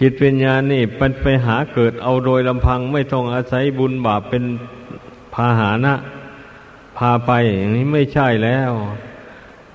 [0.00, 4.44] จิตวิญญาณนี่เป็นไปหาเกิดเอาโดยลำพัง ไม่ต้องอาศัยบุญบาปเป็น
[5.34, 5.94] พาหานะ
[6.98, 8.72] พาไปอย่างนี้ไม่ใช่แล้ว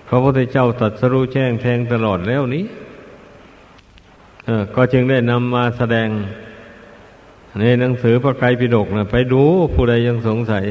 [0.08, 2.65] พระพุทธเจ้าตรัสรู้แจ้งแทงตลอดแล้วนี้
[4.75, 6.10] ก็จึงได้นำมาแสดง
[7.59, 10.65] ในหนังสือพระไตรปิฎกนะไปดูผู้ใดยังสงสัย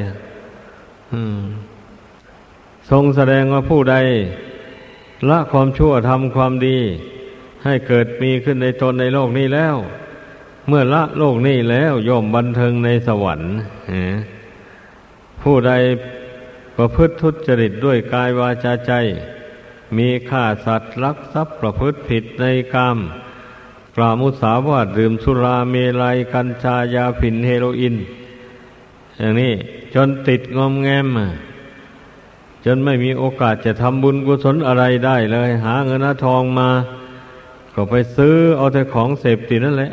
[2.90, 3.96] ทรงแสดงว่าผู้ใด
[5.28, 6.78] ละความชั่วทำความดี
[7.64, 9.76] ให้เกิดมีขึ้นในตนในโลกนี้แล้ว
[10.68, 13.52] เมื่อละโลกนี้แล้วย่อมบันเทิงในสวรรค์
[15.42, 15.72] ผู้ใด
[16.76, 18.92] ประพฤติทุจริตด้วยกายวาจาใจ
[19.96, 22.96] มีฆ่าสัตว์ลักทรัพย์ประพฤติผิดในกรรม
[23.96, 27.96] กล่าวมุสาวาทดื่มสุราเมลัยกัญชายาผินเฮโรอีน
[29.18, 29.52] อย่างนี้
[29.94, 31.08] จนติดงอมแงม
[32.64, 36.68] จนไม่มีโอกาสจะทำบุญกุศลอะไรได้เลย หาเงินหาทองมา
[37.74, 39.92] ก็ไปซื้อเอาแต่ของเสพติดนั่นแหละ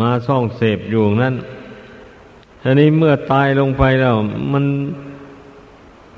[0.00, 1.34] มาซ่องเสพอยู่นั่น
[2.62, 4.14] ทีนี้เมื่อตายลงไปแล้ว
[4.52, 4.64] มัน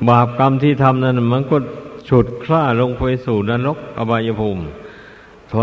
[0.08, 1.56] บาปกรรมที่ทำนั้น มันก็
[2.08, 4.62] ฉุดคล้าลงไปสู่นรกอบายภูมิ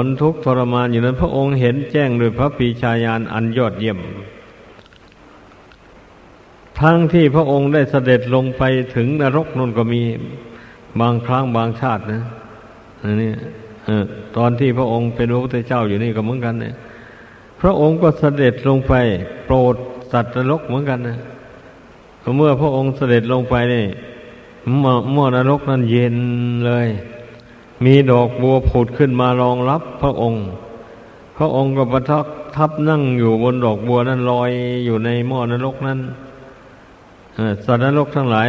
[0.05, 3.99] นทุกข์ทรมานอยู่นั้น พระองค์เห็นแจ้งโดยพระปีชาญาณอันยอดเยี่ยม
[6.79, 8.63] ทั้งที่พระองค์ได้เสด็จลงไป
[8.95, 10.01] ถึงนรกนั่นก็มี
[11.01, 12.23] บางครั้งบางชาตินะ
[13.21, 13.31] นี่
[14.37, 16.73] ตอนที่พระองค์เป็นพระพุทธเจ้าอยู่นี่ก็เหมือนกันเนี่ย
[17.61, 18.93] พระองค์ก็เสด็จลงไป
[19.45, 19.75] โปรด
[20.11, 21.17] สัตว์นรกเหมือนกันนะ
[22.37, 23.85] เมื่อพระองค์เสด็จลงไปนี่
[24.79, 26.15] หม้อนรกนั้นเย็น
[26.65, 26.87] เลย
[27.85, 30.43] มีดอกบัวผุดขึ้นมารองรับพระองค์
[31.37, 34.51] พระองค์ก็ประทับทับนั่งอยู่บนดอกบัวนั้นลอย
[34.85, 35.99] อยู่ในหม้อนรกนั้น
[37.65, 38.47] สัตว์นรกทั้งหลาย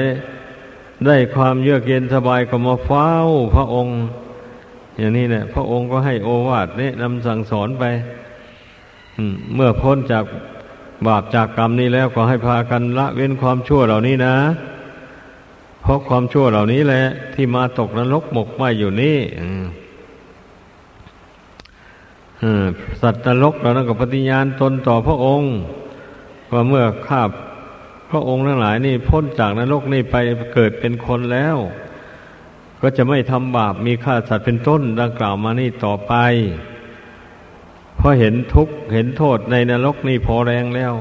[1.07, 3.11] ได้ความเยือกเย็นสบายก็มาเฝ้า
[3.55, 3.95] พระองค์
[4.99, 7.85] อย่างนี้เนี่ยพระองค์ก็ให้โอวาทแนะนำสั่งสอนไป
[9.55, 10.25] เมื่อพ้นจาก
[11.07, 14.35] บาปจากกรรมนี้แล้วก็ให้พากันละเว้นความชั่วเหล่านี้นะ
[15.85, 19.19] เพราะความชั่วเหล่านี้แหละ ที่มาตกนรกหมกไหมอยู่นี่
[23.01, 25.53] สัตว์นรกเรานั้นก็ปฏิญาณตนต่อพระองค์
[26.53, 27.23] ว่าเมื่อข้า
[28.11, 30.17] พระองค์ทั้งหลายนี่พ้นจากนรกนี่ไป
[30.55, 31.57] เกิดเป็นคนแล้ว
[32.81, 36.15] ก็จะไม่ทำบาปมีฆ่าสัตว์เป็นต้นดังกล่าวมานี่ต่อไป
[37.97, 40.95] เพราะเห็นทุกข์เห็นโทษในนรกนี่พอแรงแล้ว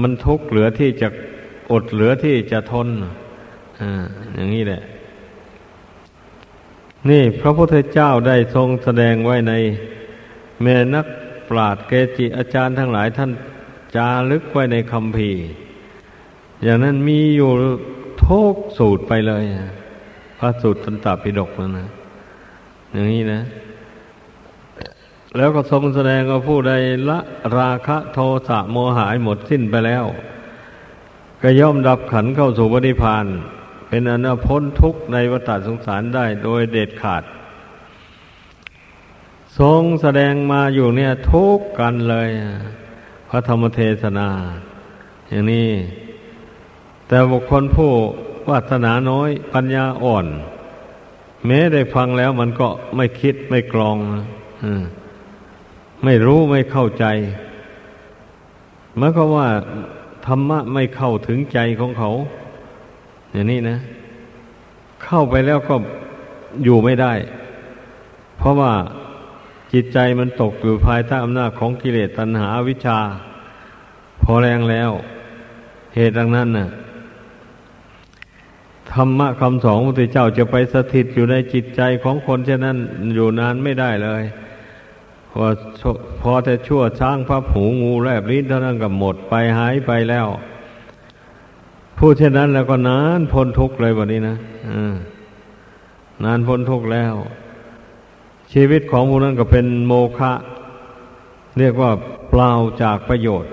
[0.00, 1.08] มันทุกข์เหลือที่จะ
[1.72, 2.88] อดเหลือที่จะทน
[4.34, 4.82] อย่างนี้แหละ
[7.08, 9.52] นี่พระพุทธเจ้าได้ทรงแสดงไว้ใน
[10.62, 11.06] แม่นัก
[11.48, 13.30] ปราดเกจิอาจารย์ทั้งหลายท่าน
[13.96, 15.30] จารึกไว้ในคำพี
[16.62, 17.50] อย่างนั้นมีอยู่
[18.26, 19.44] ทุกสูตรไปเลย
[20.38, 21.88] พระสูตรตันตปิฎกนั่นนะ
[22.92, 23.40] อย่างนี้นะ
[25.36, 26.72] แล้วก็ทรงแสดงว่าผู้ใด
[27.08, 27.18] ละ
[27.58, 30.04] ราคะโทสะโมหายหมดสิ้นไปแล้ว
[31.42, 33.26] ก็ย่อมดับขันเข้าสู่ปฏิพาน
[33.92, 37.24] เป็นอนาพ้นทุกข์ในวัฏสงสารได้โดยเด็ดขาด
[39.58, 42.28] ทรงแสดงมาอยู่เนี่ยทุกกันเลย
[43.28, 44.28] พระธรรมเทศนา
[45.28, 45.70] อย่างนี้
[47.08, 47.90] แต่บุคคลผู้
[48.48, 50.26] วาสนาน้อยปัญญาอ่อน
[51.46, 53.96] แม้ได้ฟังแล้วมันก็ไม่คิดไม่กรอง
[56.04, 57.04] ไม่รู้ไม่เข้าใจ
[58.96, 59.48] เมื่อก็ว่า
[60.26, 62.10] ธรรมะไม่เข้าถึงใจของเขา
[63.32, 63.78] อย่างนี้นะ
[65.02, 65.74] เข้าไปแล้วก็
[66.64, 67.12] อยู่ไม่ได้
[68.38, 68.72] เพราะว่า
[69.72, 72.98] จิตใจมันตกอยู่ภายใต้อำนาจของกิเลสตัณหาวิชา
[74.22, 74.90] พอแรงแล้ว
[75.94, 76.68] เหตุดังนั้นน่ะ
[78.92, 82.76] ธรรมะคำสอนพระพุทธเจ้าจะไปสถิตอยู่ในจิตใจของคนเช่นนั้น
[83.14, 84.22] อยู่นานไม่ได้เลย
[85.32, 85.44] พอ
[86.20, 90.26] พอแต่ชั่วช้างพระผูงูแลบลิ้นเท่านั้นก็หมดไปหายไปแล้ว
[92.02, 94.36] พูดเช่นนั้นแล้วก็นานพ้นทุกข์เลยวันนี้นะ
[96.24, 97.14] นานพ้นทุกข์แล้ว
[98.52, 100.32] ชีวิตของผู้นั้นก็เป็นโมฆะ
[101.58, 101.90] เรียกว่า
[102.30, 103.50] เปล่าจากประโยชน์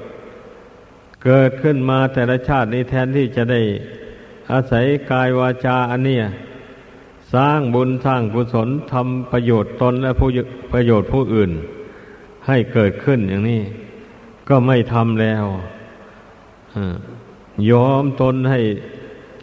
[1.24, 3.62] เกิดขึ้นมาแต่ละชาตินี้แทนที่จะได้
[4.52, 6.26] อาศัยกายวาจาอันเนี้ย
[7.34, 10.30] สร้างบุญสร้างกุศลทำประโยชน์ตนและผู้
[10.74, 11.52] ประโยชน์ผู้อื่น
[12.48, 13.62] ให้เกิดขึ้นอย่างนี้
[14.50, 15.46] ก็ไม่ทำแล้ว
[17.70, 18.60] ยอมตนให้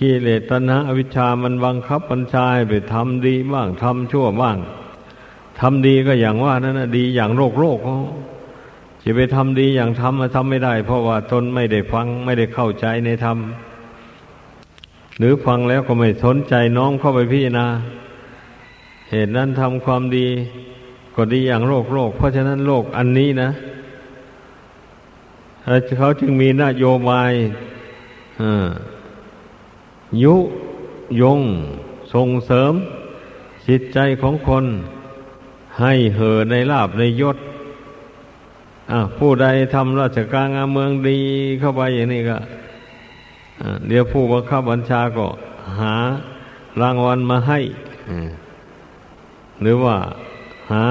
[0.01, 4.59] กิเลสตัณหาอวิชามันบังคับบัญชาไปทำดีบ้างทำชั่วบ้าง
[5.61, 7.99] ทำดีก็อย่างว่านั่นนะดีอย่างโรคโรคเขา
[9.03, 13.39] จะไปทำดีอย่างทำมาทำไม่ได้ เพราะว่าตนไม่ได้ฟังไม่ได้เข้าใจในธรรม
[15.19, 17.67] หรือฟังแล้วก็ไม่สนใจน้อมเข้าไปพิจารณา
[19.11, 20.27] เหตุนั้นทำความดี
[21.15, 23.51] ก็ดีอย่างโลกโลก เพราะฉะนั้นโลกอันนี้นะ
[25.99, 27.33] เขาจึงมีนโยบาย
[30.23, 30.35] ยุ
[31.21, 31.41] ยง
[32.15, 32.75] ส่งเสริม
[33.69, 34.65] จิตใจของคน
[35.81, 37.37] ให้เห่อในลาบในยศ
[39.19, 41.19] ผู้ใดทำราชการงานเมืองดี
[41.61, 42.39] เข้าไปอย่างนี้ก็
[43.89, 45.27] เดี๋ยวผู้บังคับบัญชาก็
[45.81, 45.95] หา
[46.81, 47.61] รางวัลมาให้
[49.63, 49.97] หรือว่า
[50.71, 50.87] หา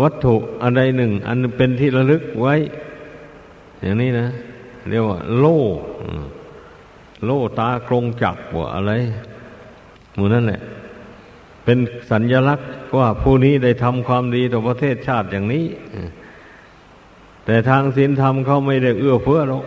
[0.00, 2.54] วัตถุอะไรหนึ่ง อันเป็นที่ระลึกไว้
[3.82, 4.26] อย่างนี้นะ
[4.90, 5.60] เรียกว่า โล่
[7.24, 8.92] โล่ตากรงจักว่าอะไร
[10.14, 10.60] หมูนั่นแหละ
[11.64, 11.78] เป็น
[12.10, 12.68] สัญญลักษณ์
[12.98, 15.64] ว่าผู้นี้ได้ทำความดีต่อประเทศชาติอย่างนี้
[17.44, 19.64] แต่ทางศีลธรรมเขาไม่ได้เอื้อเฟื้อหรอก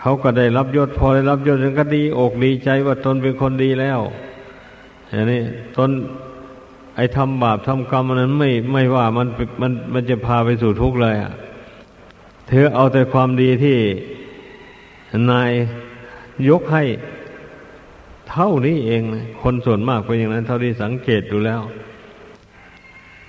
[0.00, 4.00] เขาก็ได้รับยศพอได้รับยศก็ดีอกดีใจว่าตนเป็นคนดีแล้ว
[5.10, 5.42] อย่างนี้
[5.76, 5.90] ตน
[6.96, 9.28] ไอ้ทำบาปทำกรรมนั้นไม่ไม่ว่ามัน
[9.60, 11.32] มันมันจะพาไปสู่ทุกข์เลยอะ
[12.48, 13.78] เธอเอาแต่ความดีที่
[15.30, 15.50] นาย
[16.48, 16.84] ยกให้
[18.30, 19.02] เท่านี้เอง
[19.42, 21.62] คนส่วนมากเป็นอย่างนั้น เท่าที่สังเกตดูแล้ว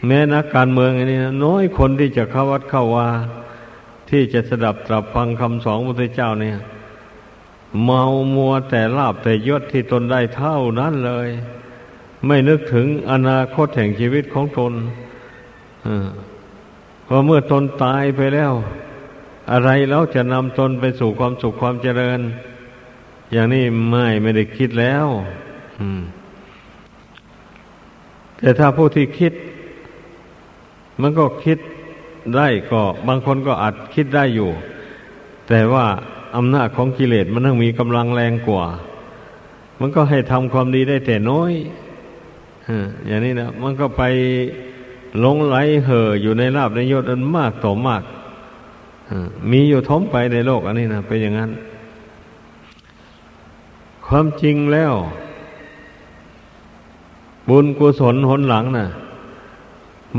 [0.06, 3.08] แม้นักการเมืองอันนี้น้อยคนที่จะเข้าวัดเข้าวา
[4.10, 6.58] ที่จะสดับตรับฟังคำสอนพระพุทธเจ้าเนี่ย
[7.84, 8.04] เมา
[8.36, 11.30] มัวแต่ลาบแต่ยศที่ตนได้เท่านั้นเลย
[12.25, 14.73] ไม่นึกถึงอนาคตแห่งชีวิตของตน
[17.06, 18.54] เพราะเมื่อตนตายไปแล้ว
[19.51, 22.19] อะไรแล้วจะนำตนไปสู่ความสุขความเจริญ
[23.31, 25.08] อย่างนี้ไม่ไม่ได้คิดแล้ว
[28.38, 29.34] แต่ถ้าผู้ที่คิด
[31.01, 31.58] มันก็คิด
[32.36, 34.49] ได้ก็บางคนก็อาจคิดได้อยู่
[35.49, 35.86] แต่ว่า
[36.36, 38.65] อำนาจของกิเลสมันต้องมีกำลังแรงกว่า
[39.79, 41.53] มันก็ให้ทำความดีได้แต่น้อย
[43.05, 44.03] อย่างนี้นะมันก็ไป
[45.19, 48.03] หลงไหลเห่ออยู่ในลาบในยศอันมากต่อมาก
[49.52, 51.52] มีอยู่ท้มไปในโลกอันนี้นะเป็นอย่างนั้น
[54.08, 54.94] ความจริงแล้ว
[57.50, 58.88] บุญกุศลหนหลังนะ่ะ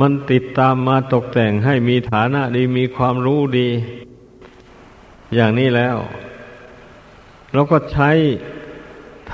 [0.00, 3.68] มันติดตามมาตกแต่งให้มีฐานะดีมีความรู้ดี
[5.34, 5.96] อย่างนี้แล้ว
[7.52, 8.10] เราก็ใช้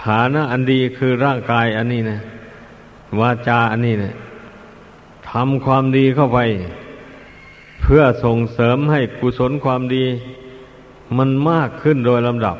[0.03, 2.19] ฐานะอันดีคือร่างกายอันนี้นะ
[3.21, 4.15] วาจาอันนี้นะ
[5.31, 6.39] ทำความดีเข้าไป
[7.83, 10.05] เพื่อส่งเสริมให้กุศลความดี
[11.19, 12.57] มันมากขึ้นโดยลำดับ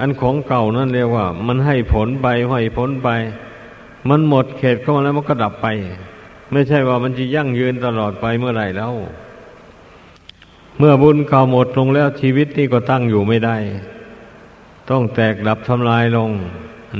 [0.00, 3.08] อันของเก่านั่นเรียกว่า มันให้ผลไปให้ผลไป
[4.08, 5.66] มันหมดเขตเข้ามาแล้วมันก็ดับไป
[6.52, 8.92] ไม่ใช่ว่ามันจะยั่งยืนตลอดไปเมื่อไหร่แล้ว
[10.78, 13.56] เมื่อบุญเก่าหมดลงแล้วชีวิตนี้ก็ตั้งอยู่ไม่ได้
[14.90, 16.30] ต้องแตกดับทำลายลง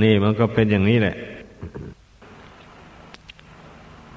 [0.03, 1.17] นี่มันก็เป็นอย่างนี้แหละ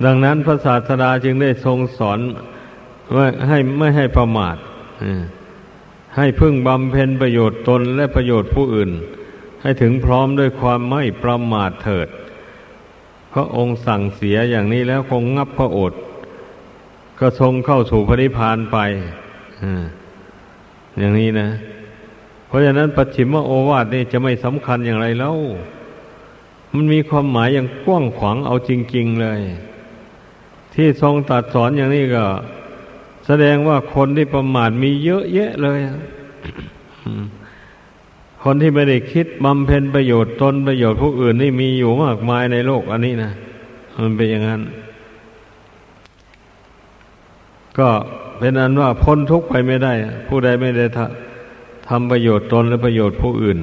[0.06, 2.20] ดังนั้นพระศาสดาจึงได้ทรงสอน
[3.16, 4.58] ว่าให้ไม่ให้ประมาท
[6.18, 8.92] ให้พึ่งบำเพ็ญประโยชน์ตนและประโยชน์ผู้อื่น
[9.62, 12.08] ให้ถึงพร้อมด้วยความไม่ประมาทเถิด
[13.34, 16.00] พระองค์สั่งเสียอย่างนี้แล้วคงงับพระโอษฐ์
[17.20, 18.78] ก็ทรงเข้าสู่พระนิพพานไป
[21.00, 21.50] อย่างนี้นะ
[22.48, 25.36] เพราะฉะนั้นปัจฉิมโอวาทนี่จะไม่สำคัญอย่างไรแล้ว
[26.74, 29.42] มันมีความหมายอย่างกว้างขวางเอาจริง ๆ เลย
[30.74, 32.26] ที่ทรงตัดสอนอย่างนี้ก็
[33.26, 35.80] แสดงว่าคนที่ประมาทมีเยอะแยะเลย
[38.44, 43.32] คนที่ไม่ได้คิดบำเพ็ญประโยชน์ตนประโยชน์ผู้อื่นนี่มีอยู่มากมายในโลกอันนี้นะ
[44.00, 44.62] มันเป็นอย่างนั้น
[47.80, 47.90] ก็
[48.40, 49.94] เป็นอันว่าพ้นทุกข์ไปไม่ได้
[50.28, 50.86] ผู้ใดไม่ได้
[51.88, 53.58] ทำประโยชน์ตนและประโยชน์ผู้อื่น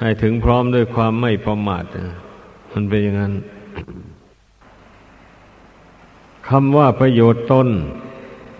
[0.00, 1.84] ให้ถึงพร้อมด้วยความไม่ประมาท
[2.72, 3.32] มันเป็นอย่างนั้น
[6.48, 7.68] คำว่าประโยชน์ตน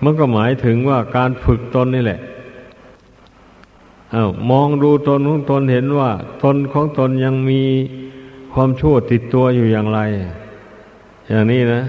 [0.03, 2.21] มันก็หมายถึงว่าการฝึกตนนี่แหละ
[4.15, 6.11] อา้าวมองดูตนของตนเห็นว่า
[6.43, 7.63] ตนของตนยังมี
[8.53, 10.01] ความชั่วติดตัวอยู่อย่างไร
[11.29, 11.83] อย่างนี้นะ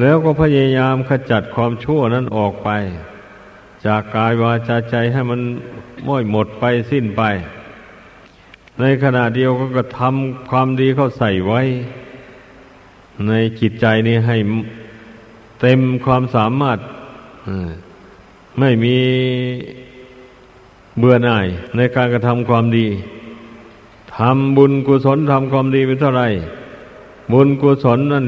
[0.00, 2.68] แล้วก็พยายามขจัดความชั่วนั้นออกไป
[3.86, 5.40] จากกายวาจาใจให้มัน
[6.06, 7.22] ม้อยหมดไปสิ้นไป
[8.80, 11.60] ในขณะเดียวก็กระทำความดีเข้าใส่ไว้
[13.28, 14.36] ในจิตใจนี้ให้
[15.60, 16.78] เต็มความสามารถ
[18.58, 18.96] ไม่มี
[20.98, 22.86] เบื่อหน่ายในการกระทำความดี
[24.16, 26.22] ทำบุญกุศลทำความดีไปเท่าไร
[27.32, 28.26] บุญกุศลนั้น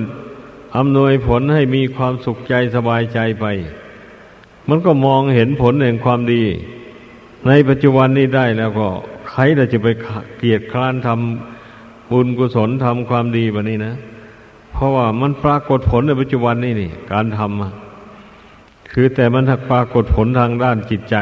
[0.77, 3.47] อำนวยผลให้มีความสุขใจสบายใจไป
[4.69, 6.43] มันก็มองเห็นผลแห่งความดี
[7.47, 8.89] ในปัจจุบันนี้ได้แล้วก็
[9.31, 9.41] ใคร
[9.73, 9.89] จะไป
[10.39, 13.95] เกียดคร้านทำบุญกุศลทำความดีแบบนี้นะ
[14.73, 21.17] เพราะว่ามันปรากฏผลในปัจจุบันนี่นี่ การทำคือแต่มันถักปรากฏผลทางด้านจิตใจ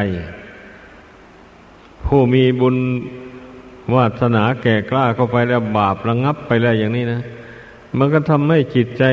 [2.05, 2.77] ผู้มีบุญ
[3.95, 7.21] วาสนาแก่กล้าเข้าไปแล้วบาประงับไปแล้วอย่างนี้นะ
[7.99, 9.05] มันก็ทำให้จิตใจ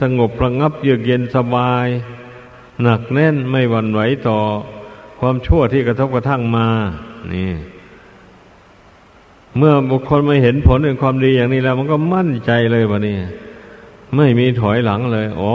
[0.00, 1.86] สงบระงับเยือกเย็นสบาย
[2.82, 4.38] หนักแน่นไม่หวั่นไหวต่อ
[5.18, 6.66] ความชั่วที่กระทบกระทั่งมา
[7.32, 7.50] นี่
[9.56, 13.16] เมื่อบุคคลมาเห็นผลในความดีอย่างนี้แล้ว มันก็มั่นใจเลยว่านี่
[14.16, 15.54] ไม่มีถอยหลังเลยอ๋อ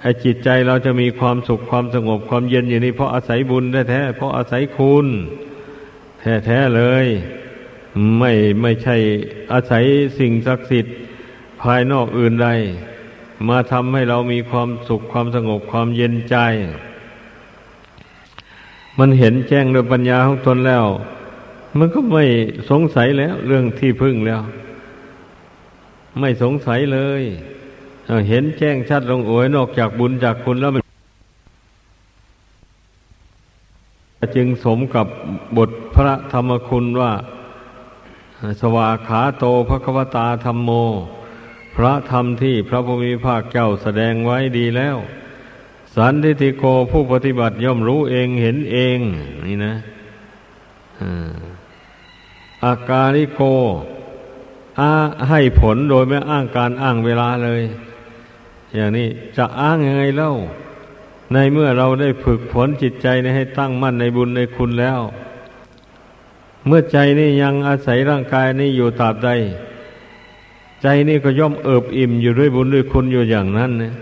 [0.00, 5.06] ไอจิตใจเราจะมีความสุขความสงบความเย็นอย่างนี้ เพราะอาศัยบุญแท้ๆเพราะอาศัยคุณ
[6.44, 7.06] แท้ๆเลย
[8.18, 8.96] ไม่ไม่ใช่
[9.52, 9.84] อาศัย
[10.18, 10.94] สิ่งศักดิ์สิทธิ์
[11.62, 12.48] ภายนอกอื่นใด
[13.48, 16.36] มาทำให้เรามีความสุขความสงบความเย็นใจ
[18.98, 20.86] มันเห็นแจ้งโดยปัญญาของตนแล้ว
[21.78, 22.24] มันก็ไม่
[22.70, 24.40] สงสัยแล้ว เรื่องที่พึ่งแล้ว
[26.18, 27.22] ไม่สงสัยเลย
[28.28, 30.72] เห็นแจ้งชัดลงโอยนอกจากบุญจากคุณแล้ว
[34.36, 35.06] จึงสมกับ
[35.56, 37.12] บทพระธรรมคุณว่า
[38.60, 40.70] สวาขาโตภควตาธรรมโม
[41.76, 44.96] พระธรรมที่พระพุทธภาคเจ้าแสดงไว้ดีแล้ว
[45.94, 48.98] สันทิติโกผู้ปฏิบัติย่อมรู้เองเห็นเอง
[49.46, 49.74] นี่นะ
[52.64, 53.40] อาการิโก
[54.80, 54.90] อา
[55.28, 57.62] ให้ผลโดยไม่อ้างการอ้างเวลาเลย
[58.74, 60.32] อย่างนี้จะอ้างยังไงเล่า
[61.32, 65.00] ในเมื่อเราได้ฝึกฝนจิตใจนี้ให้ตั้งมั่นในบุญในคุณแล้ว
[66.66, 69.30] เมื่อใจนี่ยังอาศัยร่างกายนี้อยู่ตราบใด
[70.82, 73.94] ใจนี่ก็ย่อมเอิบอิ่มอยู่ด้วยบุญด้วยคุณอยู่อย่างนั้นนะ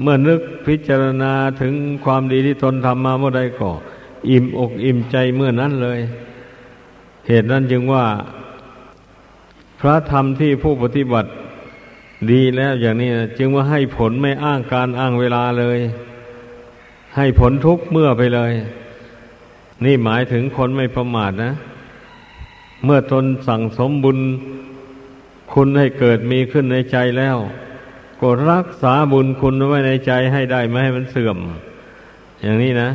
[0.00, 3.70] เมื่อนึกพิจารณาถึงความดีที่ตนทำมาเมื่อใดก็
[4.30, 6.00] อิ่มอกอิ่มใจเมื่อนั้นเลย
[7.26, 8.04] เหตุนั้นจึงว่า
[9.80, 11.30] พระธรรมที่ผู้ปฏิบัติ
[12.30, 15.78] ดีแล้วอย่างนี้จึงว่าให้ผลไม่อ้างการอ้างเวลาเลย
[17.16, 18.52] ให้ผลทุกเมื่อไปเลย
[19.84, 21.52] นี่หมายถึงคนไม่ประมาทนะ
[22.84, 24.18] เมื่อตนสั่งสมบุญ
[25.52, 27.36] คุณให้เกิดมีขึ้นในใจแล้ว
[28.20, 31.38] ก็รักษาบุญคุณไว้ในใจให้ได้ไม่ให้มันเสื่อม
[32.42, 32.88] อย่างนี้นะ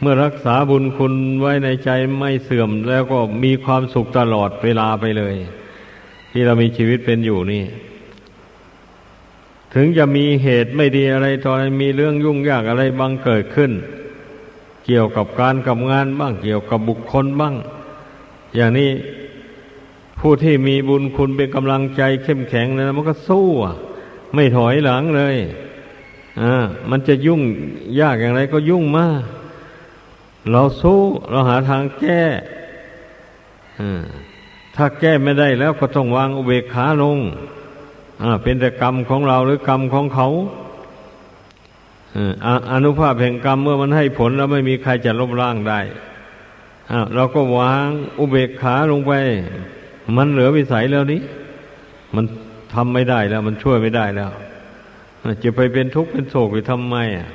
[0.00, 5.34] เมื่อรักษาบุญคุณไว้ในใจไม่เสื่อมแล้วก็มีความสุขตลอดเวลาไปเลย
[6.32, 7.64] ที่เรามีชีวิตเป็นอยู่นี่
[9.74, 13.72] ถึงจะมีเหตุไม่ดีอะไรตอนมีเรื่องยุ่งยากอะไรบางเกิดขึ้น
[14.86, 17.54] เกี่ยวกับการกับงานบ้างเกี่ยวกับบุคคลบ้าง
[18.56, 18.90] อย่างนี้
[20.18, 23.48] ผู้ที่มีบุญคุณเป็นกำลังใจเข้มแข็งนะมันก็สู้
[24.34, 25.36] ไม่ถอยหลังเลย
[26.40, 27.40] อ่ามันจะยุ่ง
[28.00, 29.22] ยากอย่างไรก็ยุ่งมาก
[30.50, 32.22] เราสู้เราหาทางแก้
[34.76, 37.18] ถ้าแก้ไม่ได้แล้วก็ต้องวางอุเบกขาลง
[38.42, 40.28] เป็นแต่กรรมของเราหรือกรรมของเขา
[42.72, 45.80] อนุภาพแห่งกรรมเมื่อมันให้ผลแล้วไม่มีใครจะลบล้างได้
[47.14, 47.86] เราก็วาง
[48.18, 49.12] อุเบกขาลงไป
[50.16, 51.20] มันเหลือวิสัยแล้วนี้
[52.14, 52.24] มัน
[52.74, 54.30] ทำไม่ได้แล้ว มันช่วยไม่ได้แล้ว
[55.42, 57.28] จะไปเป็นทุกข์เป็นโศกไปทำไมอะ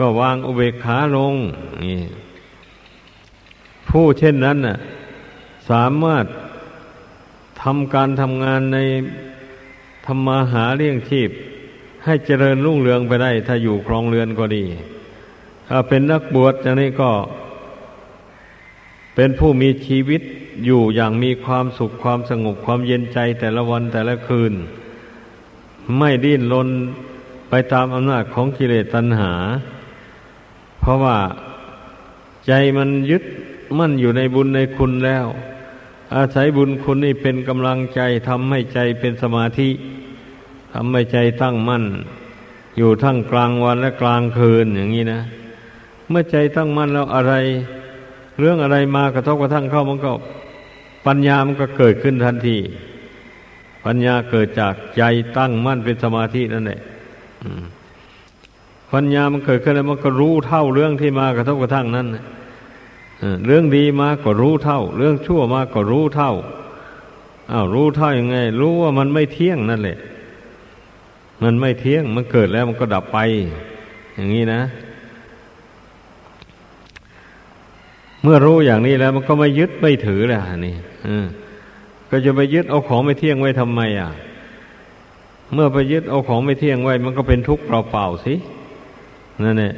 [0.00, 1.34] ก็วางอุเบกขาลง
[1.82, 2.00] นี่
[3.88, 4.76] ผู้เช่นนั้นน่ะ
[5.70, 6.26] สามารถ
[7.62, 8.78] ทำการทำงานใน
[10.06, 11.30] ธรรมาหาเลี้ยงชีพ
[12.04, 14.64] ให้เจริญรุ่งเรืองไปได้ ถ้าอยู่ครองเรือนก็ดี
[15.68, 17.10] ถ้าเป็นนักบวชอย่างนี้ก็
[19.14, 20.22] เป็นผู้มีชีวิต
[20.64, 24.52] อยู่อย่างมีความสุขความสงบความเย็นใจแต่ละวันแต่ละคืน
[25.98, 26.68] ไม่ดิ้นรน
[27.48, 29.32] ไปตามอำนาจของกิเลสตัณหา
[30.80, 31.16] เพราะว่า
[32.46, 33.24] ใจมันยึด
[33.78, 35.26] มั่นอยู่ในบุญในคุณแล้ว
[36.16, 39.70] อาศัยบุญคุณนี่เป็นกำลังใจทำให้ใจเป็นสมาธิ
[40.74, 41.84] ทำให้ใจตั้งมั่น
[42.78, 45.20] อยู่ทั้งกลางวันและกลางคืนอย่างนี้นะ
[46.08, 47.34] เมื่อใจตั้งมั่นแล้วอะไร
[48.38, 50.12] เรื่องอะไรมากระทบกระทั่งเข้ามันก็
[51.06, 52.58] ปัญญามันก็เกิดขึ้นทันที
[53.86, 55.02] ปัญญาเกิดจากใจ
[55.38, 56.80] ตั้งมั่นเป็นสมาธินั่นแหละ
[58.92, 62.06] ปัญญามันเกิดขึ้นแล้วมันก็รู้เท่าเรื่องที่มากระทบกระทั่งนั้น
[63.46, 66.32] เรื่องดีมาก็รู้เท่า เรื่องชั่วมาก็รู้เท่า
[67.52, 69.98] อ้าวรู้เท่ายังไง รู้ว่ามันไม่เที่ยงนั่นแหละ
[71.42, 73.18] มันไม่เที่ยง มันเกิดแล้วมันก็ดับไป
[74.14, 74.60] อย่างนี้นะ
[78.22, 80.76] เมื่อรู้อย่างนี้แล้วมันก็ไม่ยึดไม่ถือแล้วนี่
[82.10, 84.10] ก็จะไปยึดเอาของไม่เที่ยงไว้ทำไม อะ
[85.54, 88.34] เมื่อไปยึดเอาของไม่เที่ยงไว้ มันก็เป็นทุกข์เปล่าๆสิ
[89.44, 89.74] นั่นแหละ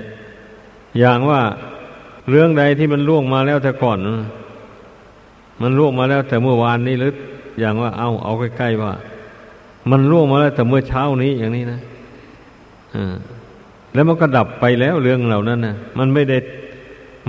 [0.99, 1.41] อย่างว่า
[2.31, 3.99] เรื่องใดที่มันล่วงมาแล้วแต่ก่อน
[5.63, 7.13] มันล่วงมาแล้วแต่เมื่อวานนี้หรือ
[7.61, 8.93] อย่างว่าเอาเอาใกล้ๆว่า
[9.91, 11.81] มันล่วงมาแล้วแต่เมื่อเช้านี้อย่างนี้นะ
[12.95, 13.15] อ่า
[13.95, 16.39] แล้วมันก็ดับไปแล้วเรื่องเหล่านั้นนะมันไม่ได้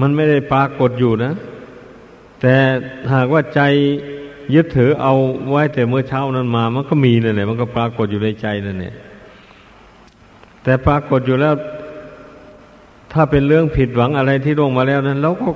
[0.02, 1.32] มันไม่ได้ปรากฏอยู่นะ
[2.42, 2.56] แต่
[3.14, 3.62] หากว่าใจ
[4.56, 5.14] ยึดถือเอา
[5.50, 8.96] ไว้แต่เมื่อเช้านั้นมา มันก็มีเลยแหละมันก็ปรากฏอยู่ในใจนั่นเนี่ย
[10.64, 11.54] แต่ปรากฏอยู่แล้ว
[13.14, 15.50] ถ้าเป็นเรื่องผิดหวังอะไรที่ล่วงมาแล้วนั้นเราก็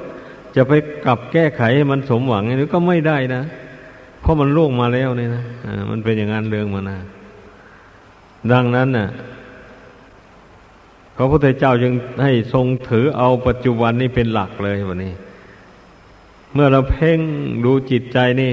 [0.55, 0.73] จะไป
[1.05, 3.41] กลับแก้ไขให้มันสมหวังนี่ก็ไม่ได้นะ
[4.21, 5.43] เพราะมันล่วงมาแล้วนี่นะ
[5.89, 6.97] มันเป็นอย่างนั้นเรื่องมานะ
[8.51, 9.07] ดังนั้นน่ะ
[11.15, 11.93] พระพุทธเจ้าจึง
[12.23, 15.13] ให้ทรงถือเอาปัจจุบันนี้เป็นหลักเลยวันนี้
[16.53, 17.19] เมื่อเราเพ่ง
[17.65, 18.51] ดูจิตใจนี่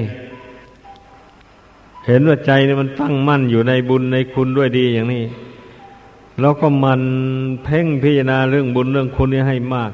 [2.07, 5.23] เห็นว่าใจนี่มันตั้งมั่นอยู่ในบุญในคุณด้วยดีอย่างนี้
[6.41, 7.03] เราก็มัน
[7.65, 9.93] เพ่งพิจารณาเรื่องบุญเรื่องคุณนี้ให้มาก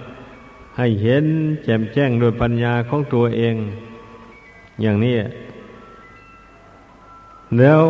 [0.78, 1.24] ให้เห็น
[1.64, 3.54] แจ่มแจ้งโดยปัญญาของตัวเอง
[4.82, 5.14] อย่างนี้
[7.58, 7.82] แล้ว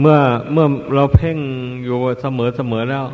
[0.00, 0.18] เมื่อ
[0.52, 1.38] เมื่อเราเพ่ง
[1.84, 3.06] อยู่เสมอเสมอแล้ว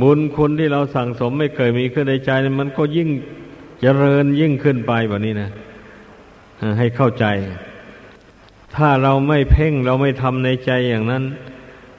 [0.00, 3.08] บุญคุณที่เราสั่งสมไม่เคยมีขึ้นในใจมันก็ยิ่ง
[3.80, 5.50] เจริญยิ่งขึ้นไปแบบนี้นะ
[6.78, 7.26] ให้เข้าใจ
[8.76, 11.24] ถ้าเราไม่เพ่งเราไม่ทำในใจอย่างนั้น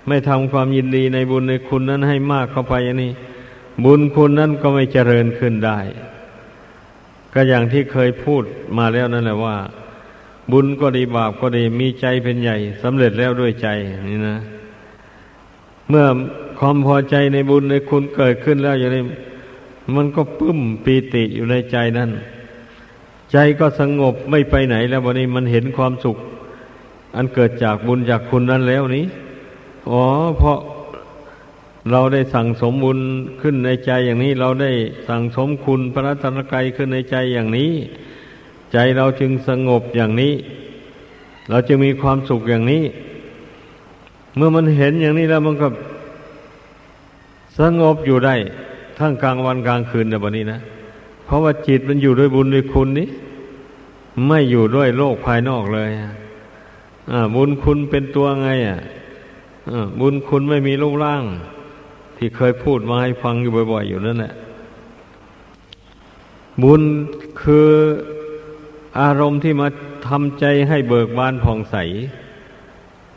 [0.08, 3.12] ไม่ทำความยินดีในบุญในคุณนั้นให้มากเข้าไปอย่างนี้
[3.86, 5.80] บุญคุณนั้นก็ไม่เจริญขึ้นได้
[7.34, 8.44] ก็อย่างที่เคยพูด
[8.78, 9.58] มาแล้วนั่นแหละว่า
[10.52, 13.68] บุญก็ดีบาปก็ดีมีใจเป็นใหญ่สำเร็จแล้วด้วยใจ
[14.10, 14.38] นี่นะ
[15.90, 16.06] เมื่อ
[16.60, 19.04] ความพอใจในบุญในคุณเกิดขึ้นแล้วอย่างนี้
[19.96, 22.10] มันก็ปึ้มปีติอยู่ในใจนั้น
[23.32, 26.18] ใจก็สงบไม่ไปไหนแล้ววันนี้มันเห็นความสุข
[27.16, 29.06] อันเกิดจากบุญจากคุณนั้นแล้วนี้
[29.90, 30.02] อ๋อ
[30.38, 30.60] เพราะ
[31.92, 33.00] เราได้สั่งสมบุญ
[33.42, 34.72] ขึ้นในใจอย่างนี้ เราได้
[35.08, 37.72] สั่งสมคุณพระรัตนกรัยขึ้นในใจอย่างนี้
[38.74, 40.34] ใจเราจึงสงบอย่างนี้
[41.50, 42.84] เราจะมีความสุขอย่างนี้
[44.36, 45.68] เมื่อมันเห็นอย่างนี้แล้วมันก็
[47.60, 48.36] สงบอยู่ได้
[48.98, 50.60] ทั้งกลางวันกลางคืนในวันนี้นะ
[51.26, 53.08] เพราะว่าจิตมันอยู่ด้วยบุญด้วยคุณนี้
[54.28, 55.90] ไม่อยู่ด้วยโลกภายนอกเลย
[57.12, 58.80] อ่าบุญคุณเป็นตัวไงอะ
[60.00, 61.24] บุญคุณไม่มีรูปร่าง
[62.18, 64.34] ที่เคยพูดมาให้ฟังอยู่บ่อย ๆ อยู่นั่นแหละ
[66.64, 66.82] บุญ
[67.42, 67.70] คือ
[69.00, 69.68] อารมณ์ที่มา
[70.08, 71.76] ทำใจให้เบิกบานผ่องใส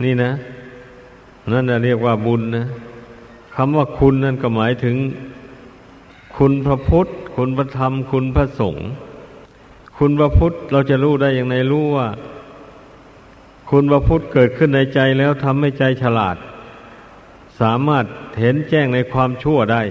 [0.04, 0.32] นี่นะ
[1.52, 2.66] นั่นเรียกว่าบุญนะ
[3.54, 4.96] คำว่าคุณนั่นก็หมายถึง
[6.36, 8.86] คุณพระพุทธ คุณพระธรรม คุณพระสงฆ์
[9.98, 12.06] คุณพระพุทธเราจะรู้ได้อย่างไรรู้ว่า
[13.70, 16.36] คุณพระพุทธเกิดขึ้นในใจแล้วทำให้ใจฉลาด
[17.60, 18.04] สามารถ
[18.40, 19.82] เห็นแจ้งในความชั่วได้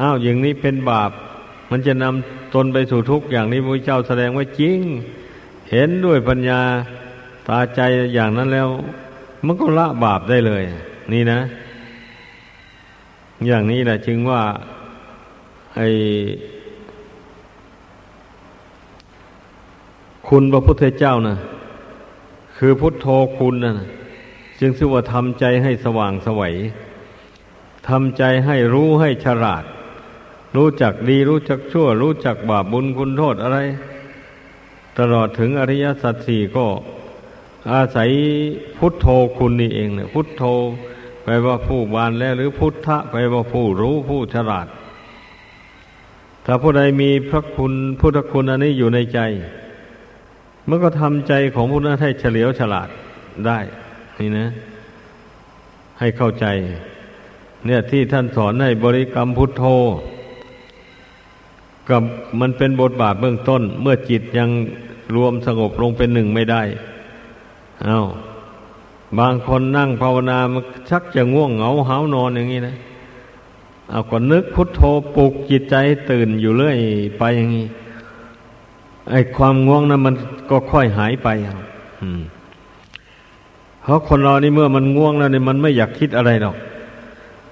[0.00, 1.10] อ้าวอย่างนี้เป็นบาป
[1.70, 4.80] มันจะนำตนไปสู่ทุกข์อย่างนี้พระเจ้าแสดงว่าจริง
[5.70, 6.60] เห็นด้วยปัญญา
[7.48, 7.80] ตาใจ
[8.14, 8.68] อย่างนั้นแล้ว
[9.46, 10.62] มันก็ละบาปได้เลย
[11.12, 11.40] นี่นะ
[13.46, 14.42] อย่างนี้แหละจึงว่า
[15.76, 15.80] ไอ
[20.28, 21.36] คุณพระพุทธเจ้าน่ะ
[22.66, 23.08] คือพุทโธ
[23.38, 23.76] คุณนะ
[24.60, 26.54] จึงชื่อว่าทำใจให้สว่างสวัย
[27.88, 29.64] ทำใจให้รู้ให้ฉลาด
[30.56, 33.58] รู้จักดีรู้จักชั่ว รู้จักบาปบุญคุณโทษอะไร
[34.98, 36.66] ตลอดถึงอริยสัจสี่ก็
[37.72, 38.10] อาศัย
[38.78, 39.06] พุทโธ
[39.36, 40.42] คุณนี่เองเนี่ยพุทโธ
[41.24, 44.66] ไปว่าผู้บานแล้วหรือพุทธะไปว่าผู้รู้ผู้ฉลาด
[46.44, 49.20] ถ้าผู้ใดมีพระคุณพุทธคุณอันนี้อยู่ในใจ
[50.68, 52.88] มันก็ทำใจของผู้นั้นให้เฉลียวฉลาด
[53.46, 53.58] ได้
[54.18, 54.46] นี่นะ
[55.98, 56.46] ให้เข้าใจ
[57.66, 59.64] เนี่ยที่ท่านสอนให้บริกรรมพุทโธ
[61.88, 62.02] กับ
[62.40, 64.50] มันเป็นบทบาทเบื้องต้น เมื่อจิตยัง
[65.14, 66.62] รวมสงบลงเป็นหนึ่งไม่ได้
[67.84, 68.02] เอา้า
[69.18, 72.76] บางคนนั่งภาวนามันชักจะง่วงเหงาหานอนอย่างนี้นะ
[73.90, 74.80] เอาก็นึกพุทโธ
[75.16, 75.76] ปลุกจิตใจ
[76.10, 76.78] ตื่นอยู่เรื่อย
[77.18, 77.66] ไปอย่างนี้
[79.10, 80.14] ไอ้ความง่วงนั้นมัน
[80.50, 81.28] ก็ค่อยหายไป
[83.82, 86.56] เพราะคนเรานี่เมื่อมันง่วงแล้วเนี่ยมันไม่อยากคิดอะไรหรอก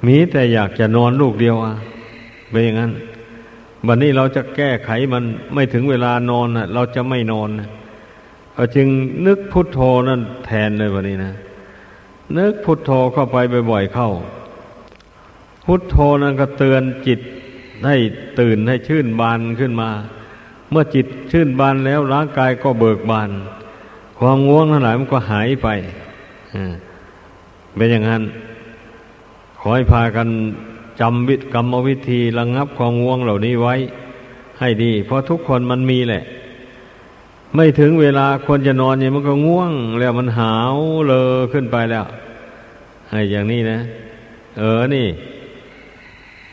[0.07, 1.75] มีแต่อยากจะนอนลูกเดียวอะ
[2.51, 2.93] เป็นอย่างนั้น
[3.87, 5.23] วันนี้เราจะแก้ไขมัน
[5.55, 7.69] ไม่ถึงเวลานอนนะเราจะไม่นอนนะ
[8.77, 8.89] จึง
[9.27, 11.33] นึกพุทโธนั่นแทนเลยวันนี้นะ
[12.39, 13.37] นึกพุทโธเข้าไป
[13.71, 14.11] บ่อยๆเข้า
[15.67, 17.21] พุทโธนั่นก็เตือนจิต
[17.87, 17.97] ให้
[18.41, 19.91] ตื่นให้ชื่นบานขึ้นมา
[20.73, 23.31] เมื่อจิตชื่นบานแล้วร่างกายก็เบิกบาน
[24.19, 25.69] ความง่วงทั้งหลายมันก็หายไป
[27.77, 28.23] เป็นอย่างนั้น
[29.59, 30.29] ขอให้พากัน
[31.01, 33.75] จำวิกรรมวิธีระงงับความง่วงเหล่านี้ไว้
[34.59, 36.23] ให้ดี เพราะทุกคนมันมีแหละ
[37.55, 42.05] ไม่ถึงเวลาควรจะนอนเนี่ยมันก็ง่วง แล้วมันหาวเลอขึ้นไปแล้ว
[43.11, 43.79] ไอ้อย่างนี้นะ
[44.59, 45.07] เออนี่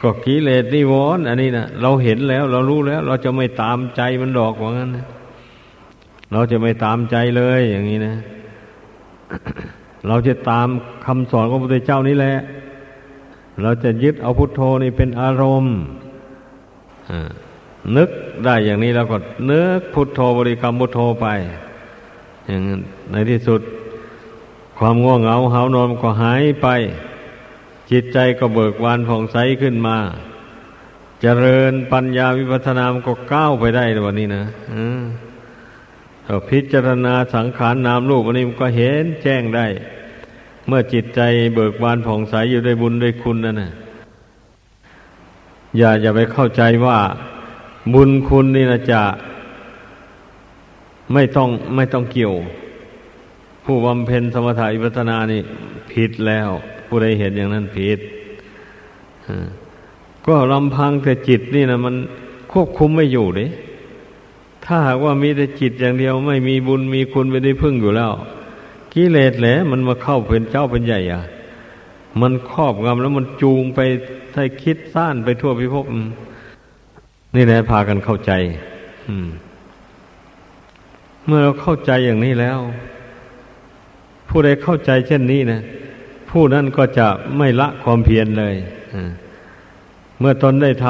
[0.01, 5.07] ก็กิเลสนิวรณ์อันนี้นะเราเห็นแล้ว เรารู้แล้ว เราจะไม่ตามใจมันดอกว่างั้นนะ
[6.31, 8.15] เราจะไม่ตามใจเลยอย่างนี้นะ
[10.07, 10.67] เราจะตาม
[11.05, 12.37] คำสอนของพระพุทธเจ้านี่แหละ
[13.61, 15.75] เราจะยึดเอาพุทโธนี่เป็นอารมณ์
[17.97, 18.09] นึก
[18.45, 19.17] ได้อย่างนี้แล้วก็
[19.51, 21.27] นึกพุทโธบริกรรมพุทโธไป
[22.47, 22.81] อย่างนั้น
[23.11, 23.61] ในที่สุด
[24.77, 26.67] ความง่วงเหงาเหานอนก็หายไป
[27.91, 29.97] จิตใจก็เบิกบานผ่องใสขึ้นมา
[31.21, 34.43] เจริญปัญญาวิปัสสนามก็ก้าวไปได้ในวันนี้นะ
[36.49, 39.65] พิจารณาสังขารนนามรูปวันนี้มันก็เห็นแจ้งได้
[40.67, 41.21] เมื่อจิตใจ
[41.55, 43.71] เบิกบานผ่องใสอยู่ด้วยบุญด้วยคุณนั่นนะ
[45.77, 46.97] อย่าอย่าไปเข้าใจว่า
[47.93, 49.01] บุญคุณนี่นะจะ
[51.13, 52.33] ไม่ต้องไม่ต้องเกี่ยว
[53.65, 55.41] ผู้บำเพ็ญสมถะอิปัฒนานี่
[55.91, 56.49] ผิดแล้ว
[56.89, 57.99] ผู้ใดเห็นอย่างนั้นผิด
[60.25, 61.95] ก็ลำพังแต่จิตนี่นะมัน
[62.51, 63.47] ควบคุมไม่อยู่เด้
[64.65, 68.11] ถ้าหากว่ามีแต่จิตอย่างเดียว ไม่มีบุญมีคุณไปได้พึ่งอยู่แล้ว
[68.93, 71.21] กิเลสแหละมันมาเข้าเป็นเจ้าเป็นใหญ่อะ
[72.21, 73.79] มันครอบงำแล้วมันจูงไป
[74.33, 75.85] ให้คิดซ่านไปทั่วพิภพ
[77.35, 78.31] นี่แหละพากันเข้าใจ
[81.25, 82.59] เมื่อเราเข้าใจอย่างนี้แล้ว
[84.29, 85.61] ผู้ใดเข้าใจเช่นนี้นะ
[86.29, 87.07] ผู้นั้นก็จะ
[87.37, 88.55] ไม่ละความเพียรเลย
[90.19, 90.87] เมื่อตนได้ท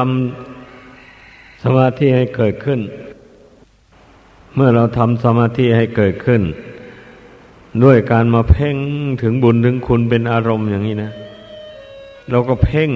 [0.80, 2.80] ำสมาธิให้เกิดขึ้น
[4.56, 6.42] เมื่อเราทำสมาธิให้เกิดขึ้น
[7.84, 8.78] ด้วยการมาเพ่ง
[9.22, 11.12] ถึงบุญถึงคุณเป็นอารมณ์อย่างนี้นะ
[12.30, 12.92] เราก็เพ่ง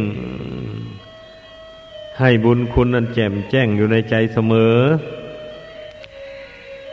[2.19, 4.75] ให้บุญคุณนั้นแจ่มแจ้งอยู่ในใจเสมอ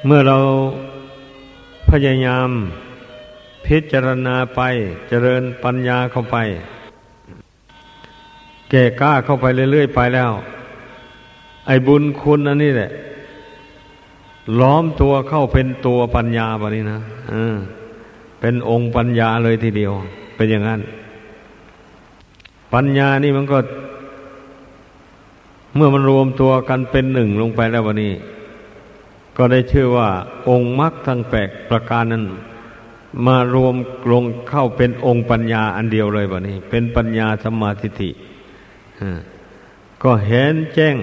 [0.05, 0.39] เมื่อเรา
[1.91, 2.51] พยายาม
[3.67, 4.61] พิจารณาไป
[5.09, 6.37] เจริญปัญญาเข้าไป
[8.71, 10.31] แก่กล้าเข้าไปเรื่อยๆไปแล้ว
[11.67, 12.91] ไอ้บุญคุณอันนี้แหละ
[14.61, 17.01] ล้อมตัวเข้าเป็นตัวปัญญาบนี้นะ
[18.41, 19.93] เป็นองค์ปัญญาเลยทีเดียว
[20.37, 20.81] เป็นอย่างนั้น
[22.75, 23.59] ปัญญานี่มันก็
[25.77, 28.13] เมื่อมันรวมตัวกันเป็นหนึ่งลงไปแล้ววันนี้
[29.37, 30.09] ก็ได้ชื่อว่า
[30.49, 32.25] องค์มรรคทั้งแปดประการนั้น
[33.27, 33.77] มารวม
[34.13, 38.11] ลงเข้าเป็นองค์ปัญญาอันเดียวเลยวันนี้ เป็นปัญญาสมาธิิ
[40.03, 40.97] ก็เห็นแจ้ง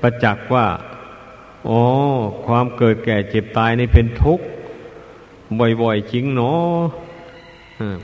[0.00, 0.66] ประจักษ์ว่า
[1.68, 1.80] อ๋อ
[2.46, 4.44] ความเกิดแก่เจ็บตายนี่เป็นทุกข์
[5.82, 6.78] บ่อยๆจริงเนาะ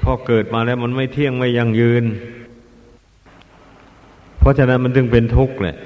[0.03, 2.05] พอเกิดมาแล้วมันไม่เที่ยงไม่ยั่งยืน
[4.39, 5.77] เพราะฉะนั้นมันจึงเป็นทุกข์แหละ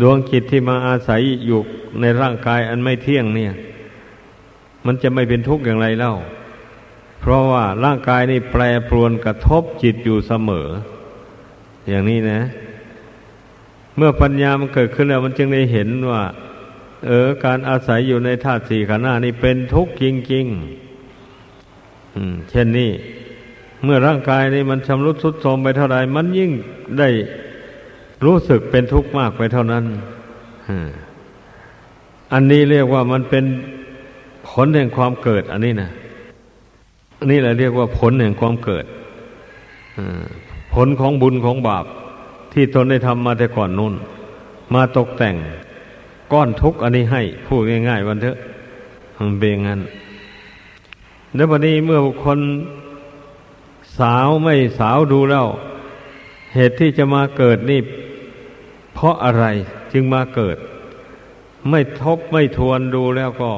[0.00, 1.60] ดวงจิตที่มาอาศัยอยู่
[2.00, 3.52] ในร่างกายอันไม่เที่ยงเนี่ย
[4.86, 6.14] มันจะไม่เป็นทุกข์อย่างไรเล่า
[7.20, 10.68] เพราะว่าร่างกายนี่แปรปรวนกระทบจิตอยู่เสมอ
[11.88, 12.40] อย่างนี้นะ
[13.96, 16.22] เมื่อปัญญามันเกิดขึ้นแล้วมันจึงได้เห็นว่า
[17.06, 22.90] เออ การอาศัยอยู่ในธาตุสี่ขันธ์หน้านี่เป็นทุกข์จริงๆเช่นนี้
[23.84, 26.50] เมื่อร่างกายนี่มันชำรุดทรุดโทรมไปเท่าไรมันยิ่ง
[26.98, 27.08] ได้
[28.24, 29.84] รู้สึกเป็นทุกข์มากไปเท่านั้น
[32.32, 33.44] อันนี้เรียกว่ามันเป็น
[34.48, 35.90] ผลแห่งความเกิดอันนี้นะ
[37.24, 38.84] นนี้แหละเรียกว่าผลแห่งความเกิด
[40.74, 41.84] ผลของบุญของบาป
[42.52, 43.94] ที่ตนได้ทำมาแต่ก่อนนู้น
[44.74, 45.36] มาตกแต่ง
[46.32, 48.36] ก้อนทุกข์อันนี้ให้ พูดง่าย ๆ วันเถอะ
[49.16, 49.80] มันเป็นงั้น
[51.34, 52.38] แล้ววันนี้เมื่อบุคคล
[53.98, 55.46] สาวไม่สาวดูแล้ว
[56.54, 57.80] เหตุที่จะมาเกิดนี่
[58.94, 59.44] เพราะอะไร
[59.92, 60.56] จึงมาเกิด
[61.70, 63.50] ไม่ทบไม่ทวนดูแล้วก็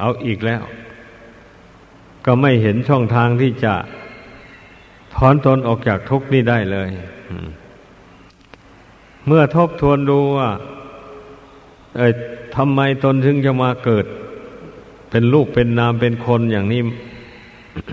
[0.00, 0.62] เอาอีกแล้ว
[2.26, 3.74] ก็ไม่เห็นช่องทางที่จะ
[5.14, 6.88] ถอนตนออกจากทุกข์นี้ได้เลย
[9.26, 10.50] เมื่อทบทวนดูว่า
[11.96, 12.08] เอ้
[12.56, 14.06] ทำไมตนถึงจะมาเกิด
[15.10, 16.80] เป็นลูกเป็นนามเป็นคนอย่างนี้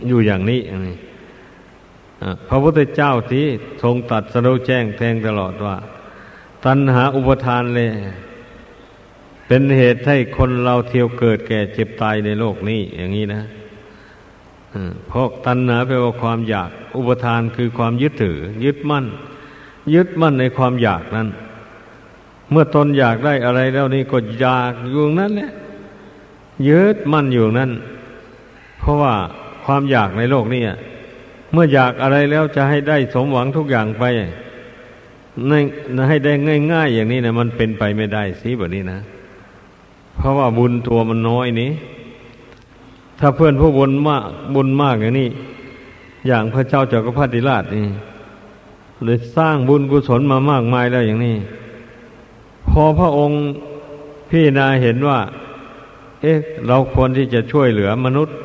[0.08, 0.98] อยู่อย่างนี้อย่างนี้
[2.48, 3.46] พระพุทธเจ้าที่
[3.84, 5.78] ทรงตัดสรุแจ้งแทงตลอดว่า
[6.66, 7.90] ตัณหาอุปทานเลย
[9.48, 13.42] เป็นเหตุให้คนเราเที่ยวเกิดแก่เจ็บตายในโลกนี้อย่างนี้นะ
[15.08, 19.06] เพราะตัณหาแปลว่าความอยาก อุปทานคือความยึดถือ ยึดมั่น
[19.94, 21.28] ยึดมั่นในความอยากนั้น
[22.52, 25.52] เมื่อตนอยากได้อะไรแล้วนี่ก็อยากอยู่นั้นแหละ
[26.68, 27.72] ยึดมั่นอยู่นั้น
[28.80, 29.14] เพราะว่า
[29.66, 30.62] ความอยากในโลกนี้
[31.52, 34.04] เมื่ออยากอะไรแล้วจะให้ได้สมหวังทุกอย่างไป
[36.10, 36.34] ให้ได้
[36.72, 39.00] ง่าย ๆ อย่างนี้นะมันเป็นไปไม่ได้สิแบบนี้นะ
[40.18, 41.72] เพราะว่าบุญตัวมันน้อยนี้
[43.22, 45.30] ถ้าเพื่อนผู้บุญมากบุญมากอย่างนี้
[46.28, 47.86] อย่างพระเจ้าจักรพรรดิราชนี่
[49.04, 51.36] เลยสร้างบุญกุศลมามากมายแล้วอย่างนี้
[52.70, 53.40] พอพระองค์
[54.30, 55.20] พี่นาเห็นว่า
[56.22, 58.36] เอ๊ะ เราควรที่จะช่วยเหลือมนุษย์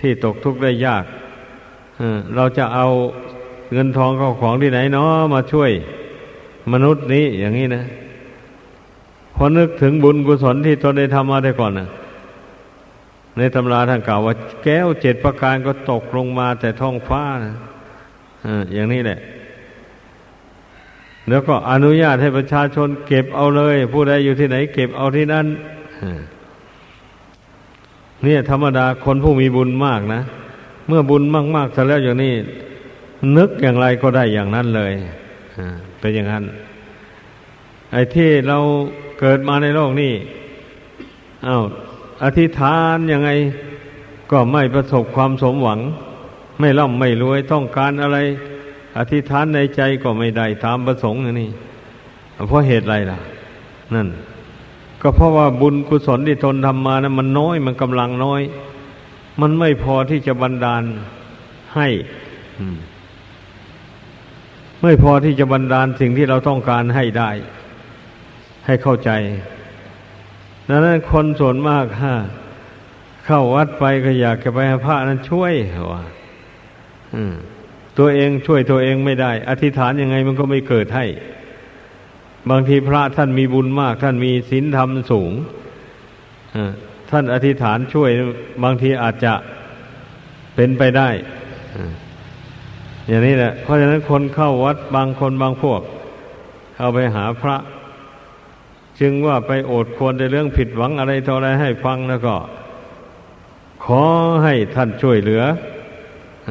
[0.00, 1.04] ที่ตกทุกข์ได้ยาก
[2.36, 2.86] เราจะเอา
[3.72, 5.70] เงินทองเข้าของที่ไหนเนาะมาช่วย
[6.72, 7.84] มนุษย์นี้อย่างนี้นะ
[9.34, 11.88] พอนึกถึงบุญกุศลที่ตนได้ทำมาได้ก่อนนะ
[13.40, 14.34] ในตำราท่านกล่าวว่า
[14.64, 17.54] แก้วเจ็ดประการก็ตกลงมาแต่ท้องฟ้านะ
[18.72, 19.18] อย่างนี้แหละ
[21.28, 25.46] แล้วก็อนุญาตให้ประชาชนเก็บเอาเลย ผู้ใดอยู่ที่ไหน เก็บเอาที่นั่น
[28.22, 30.20] เนี่ยธรรมดาคนผู้มีบุญมากนะ
[30.88, 31.22] เมื่อบุญ
[31.56, 32.32] มากๆเสร็จแล้วอย่างนี้
[33.36, 34.92] นึกอย่างไรก็ได้อย่างนั้นเลย
[35.98, 36.44] เป็นอย่างนั้น
[37.92, 38.58] ไอ้ที่เรา
[39.20, 40.12] เกิดมาในโลกนี้
[41.46, 41.62] อา้าว
[42.24, 43.30] อธิษฐานยังไง
[44.32, 45.80] ก็ไม่ประสบความสมหวัง
[46.60, 48.18] ไม่ร่ำไม่รวยต้องการอะไร
[48.98, 51.50] อธิษฐานในใจก็ไม่ได้ตามประสงค์นี่
[52.48, 53.18] เพราะเหตุอะไรล่ะ
[53.94, 54.08] นั่น
[55.02, 58.42] ก็เพราะว่าบุญกุศลที่ตนทำมานะั้นมันน้อยมันกำลังน้อย
[59.40, 60.82] มันไม่พอที่จะบันดาล
[61.74, 61.88] ให้
[64.82, 67.30] ไม่พอที่จะบันดาลสิ่งที่เราต้องการให้ได้
[68.66, 69.10] ให้เข้าใจ
[70.72, 72.14] ดังนั้นคนส่วนมากฮะ
[73.24, 75.52] เข้าวัดไปก็อยากจะไปให้พระนั้นช่วย
[75.92, 76.02] ว่า
[77.98, 81.06] ตัวเองช่วยตัวเองไม่ได้ อธิษฐานยังไงมันก็ไม่เกิดให้
[82.50, 85.32] บางทีพระท่านมีบุญมาก ท่านมีศีลธรรมสูง
[87.10, 88.10] ท่านอธิษฐานช่วย
[88.64, 89.34] บางทีอาจจะ
[90.54, 91.08] เป็นไปได้
[93.06, 95.80] อย่างนี้แหละ เพราะฉะนั้นคนเข้าวัดบางคนบางพวก
[96.76, 97.56] เข้าไปหาพระ
[99.00, 102.36] จึงว่าไปโอดควรในเรื่องผิดหวังอะไรต่ออะไรให้ฟังแล้วก็
[103.84, 104.02] ขอ
[104.44, 105.42] ให้ท่านช่วยเหลือ
[106.48, 106.50] อ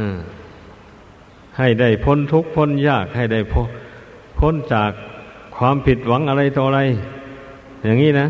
[1.57, 3.39] ให้ได้พ้นทุกข์พ้นยากให้ได้
[4.39, 4.91] พ้นจาก
[5.57, 6.81] ความผิดหวังอะไรต่ออะไร
[7.83, 8.27] อย่างนี้นะ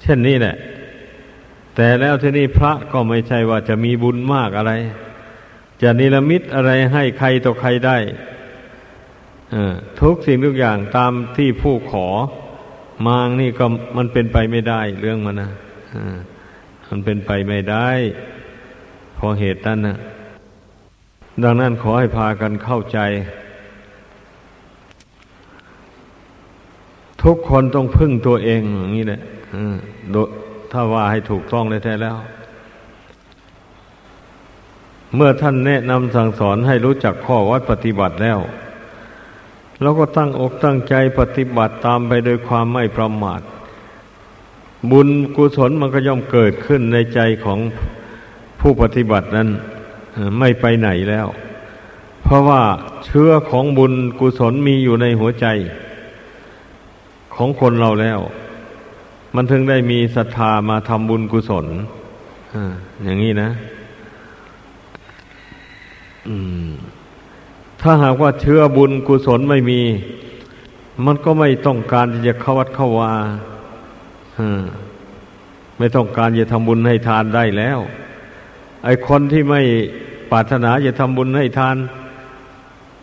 [0.00, 0.54] เช่นนี้แหละ
[1.76, 4.72] แต่แล้วที่นี่พระก็ไม่ใช่ว่าจะมีบุญมากอะไร
[5.82, 7.96] จะนิรมิตอะไรให้ใครต่อใครได้
[10.00, 12.08] ทุกสิ่งทุกอย่างตามที่ผู้ขอ
[13.06, 13.64] มางนี่ก็
[13.96, 15.50] มันเป็นไปไม่ได้เรื่องมันนะ
[16.88, 17.88] มันเป็นไปไม่ได้
[19.14, 19.96] เพราะเหตุนั้นนะ
[21.42, 22.98] ดังนั้นขอให้พากันเข้าใจ
[27.22, 29.20] ทุกคนต้องพึ่งตัวเองอย่างนี้แหละ
[30.72, 32.16] ถ้าว่าให้ถูกต้องเลยแท้แล้ว
[35.14, 38.38] เมื่อท่านแนะนำสั่งสอนให้รู้จักข้อวัดปฏิบัติแล้ว
[39.82, 43.40] เราก็ตั้งอกตั้งใจปฏิบัติตามไปโดยความไม่ประมาท
[44.90, 47.58] บุญกุศลมันก็ย่อมเกิดขึ้นในใจของ
[48.60, 49.48] ผู้ปฏิบัตินั้น
[50.38, 51.26] ไม่ไปไหนแล้ว
[52.22, 52.62] เพราะว่า
[53.04, 55.46] เชื้อของบุญกุศลมีอยู่ในหัวใจ
[57.34, 58.20] ของคนเราแล้ว
[59.34, 61.66] มันถึงได้มีศรัทธามาทำบุญกุศล
[63.02, 63.50] อย่างนี้นะ
[66.28, 66.70] อืม
[67.80, 69.80] ถ้าหากว่าเชื้อบุญกุศลไม่มี
[71.06, 73.12] มันก็ไม่ต้องการที่จะเข้าวัดเข้าวา
[75.78, 77.78] ไม่ต้องการจะทำบุญให้ทานได้แล้ว
[78.84, 79.62] ไอ้คนที่ไม่
[80.30, 81.76] ปรารถนาจะทำบุญให้ทาน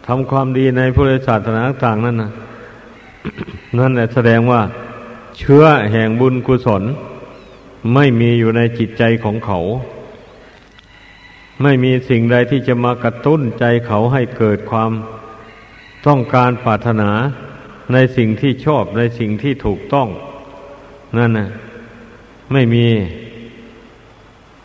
[0.08, 2.32] ทำความดีในพุทธศาสนาต่างนั่นนะ
[3.78, 4.62] นั่นแหละแสดงว่า
[5.38, 6.84] เชื้อแห่งบุญกุศล
[7.94, 9.60] ไม่มีอยู่ในจิตใจของเขา
[11.64, 14.92] ไม่มีสิ่งใดที่จะมากระตุ้นใจเขาให้เกิดความ
[16.08, 17.12] ต้องการปรารถนา
[17.94, 20.08] ในสิ่งที่ชอบในสิ่งที่ถูกต้อง
[21.18, 21.50] นั่นนะ
[22.54, 22.86] ไม่มี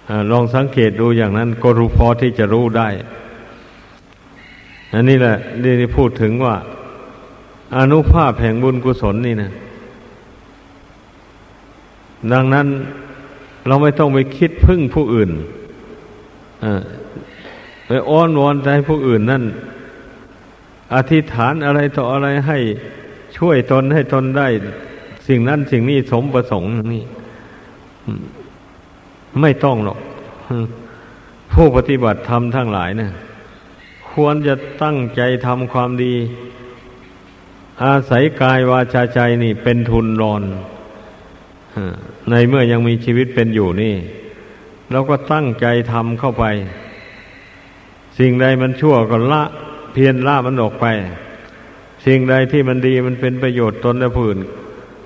[0.09, 2.89] อลองสังเกตดูอย่างนั้น ก็รู้พอที่จะรู้ได้
[4.95, 5.37] อันนี้แหละ
[5.81, 6.57] ที่พูดถึงว่า
[7.77, 9.53] อนุภาพแห่งบุญกุศลนี่นะ
[12.33, 12.67] ดังนั้น
[13.67, 15.31] เราไม่ต้องไปคิดพึ่งผู้อื่น
[17.87, 19.45] ไปอ้อนวอนใจผู้อื่นนั่น
[20.95, 22.59] อธิษฐานอะไรต่ออะไรให้
[23.37, 24.49] ช่วยตนให้ตนได้
[25.29, 27.05] สิ่งนั้นสิ่งนี้สมประสงค์นี่
[29.41, 29.99] ไม่ต้องหรอก
[31.53, 33.11] ผู้ปฏิบัติธรรมทั้งหลายเนะ
[34.11, 36.15] ควรจะตั้งใจทำความดี
[37.85, 40.43] อาศัยกายวาจาใจนี่เป็นทุนรอน
[42.31, 43.95] ในเมื่อยังมีชีวิตเป็นอยู่นี่
[44.91, 46.45] เราก็ตั้งใจทำเข้าไป
[48.19, 49.43] สิ่งใดมันชั่วก็ละ
[49.93, 50.87] เพียรละมันออกไป
[52.07, 54.41] สิ่งใดที่มันดีมันเป็นประโยชน์ตนและผู้อื่น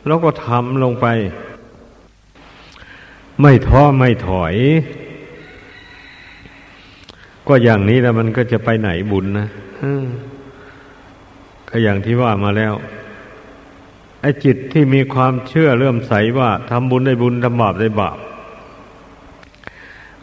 [0.06, 1.06] แล้วก็ทำลงไป
[3.40, 4.54] ไม่ท้อไม่ถอย
[7.48, 9.48] ก็อย่างนี้แล้วมันก็จะไปไหนบุญนะ
[11.68, 12.74] ก็อย่างที่ว่ามาแล้ว
[14.20, 18.18] ไอ้จิตที่มีความเชื่อเริ่มใสว่าทำบุญได้บุญทำบาปได้บาป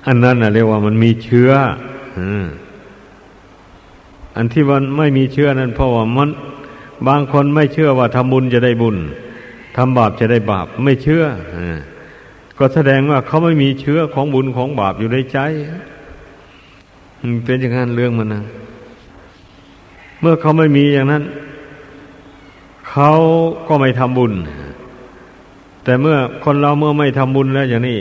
[0.08, 1.52] อันนั้นนะเรียกว่ามันมีเชื้อ
[4.36, 6.30] อันที่มันไม่มีเชื่อนั้นเพราะว่ามัน
[7.08, 8.98] บางคนไม่เชื่อว่าทำบุญจะได้บุญ
[9.78, 11.24] ทำบาปจะได้บาป ไม่เชื่อ
[12.58, 15.38] ก็แสดงว่าเขาไม่มีเชื้อของบุญของบาปอยู่ในใจ
[17.46, 18.44] เป็นอย่างนั้นเรื่องมันนะ
[20.20, 21.24] เมื่อเขาไม่มีอย่างนั้น
[22.90, 23.12] เขา
[23.68, 24.34] ก็ไม่ทำบุญ
[25.84, 27.98] แต่เมื่อคนเราเมื่อไม่ทำบุญแล้วอย่างนี้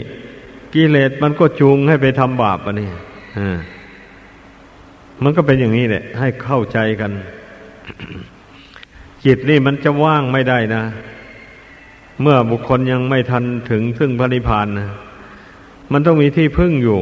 [0.75, 2.89] กิเลสมันก็จูงให้ไปทำบาปอะนี่
[3.39, 3.59] อ่า
[5.23, 7.13] มันก็เป็นอย่างนี้แหละ ให้เข้าใจกัน
[9.25, 10.83] จิตนี่มันจะว่างไม่ได้นะ
[12.21, 14.89] เมื่อบุคคลยังไม่ทันถึงซึ่งพระนิพพานนะ
[15.93, 17.01] มันต้องมีที่พึ่งอยู่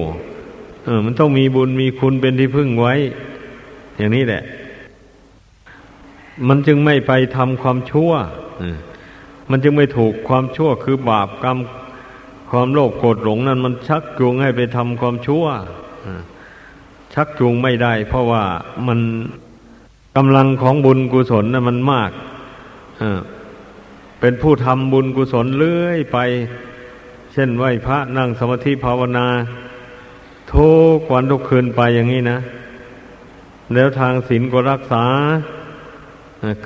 [0.85, 2.95] เออ มันต้องมีบุญมีคุณเป็นที่พึ่งไว้
[3.97, 4.43] อย่างนี้แหละ
[6.49, 8.13] มันจึงไม่ไปทำความชั่ว
[9.51, 11.59] มันจึงไม่ถูกความชั่วคือบาปกรรม
[12.51, 15.47] ความโลภโกรธหลงนั้นมันชักจูงให้ไปทำความชั่ว
[17.15, 18.45] ชักจูงไม่ได้ เพราะว่า
[18.87, 19.01] มัน
[20.17, 22.11] กำลังของบุญกุศลนะมันมาก
[24.21, 26.19] เป็นผู้ทำบุญกุศลเลื่อยไป
[27.33, 29.27] เช่นไหวพระนั่งสมาธิภาวนา
[30.55, 32.39] ทุกวันทุกคืนไปอย่างนี้นะ
[33.75, 35.05] แล้วทางศีลก็รักษา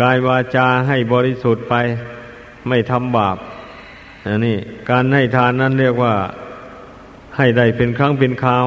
[0.00, 1.74] กายวาจาให้บริสุทธิ์ไป
[2.68, 3.36] ไม่ทำบาป
[4.26, 4.56] อันนี้
[4.90, 6.14] การให้ทานนั้นเรียกว่า
[7.36, 8.66] ให้ได้เป็นครั้งเป็นคราว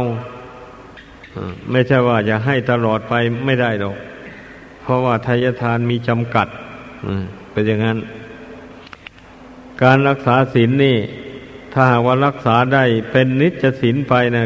[1.72, 3.14] ไม่ใช่ว่าจะให้ตลอดไป
[3.46, 3.96] ไม่ได้หรอก
[4.82, 6.48] เพราะว่าทายทานมีจำกัด
[7.52, 7.98] เป็นอย่างนั้น
[9.84, 10.98] การรักษาศีลนนี่
[11.74, 14.46] ถ้าหากว่ารักษาได้เป็นนิจศีลไปนะ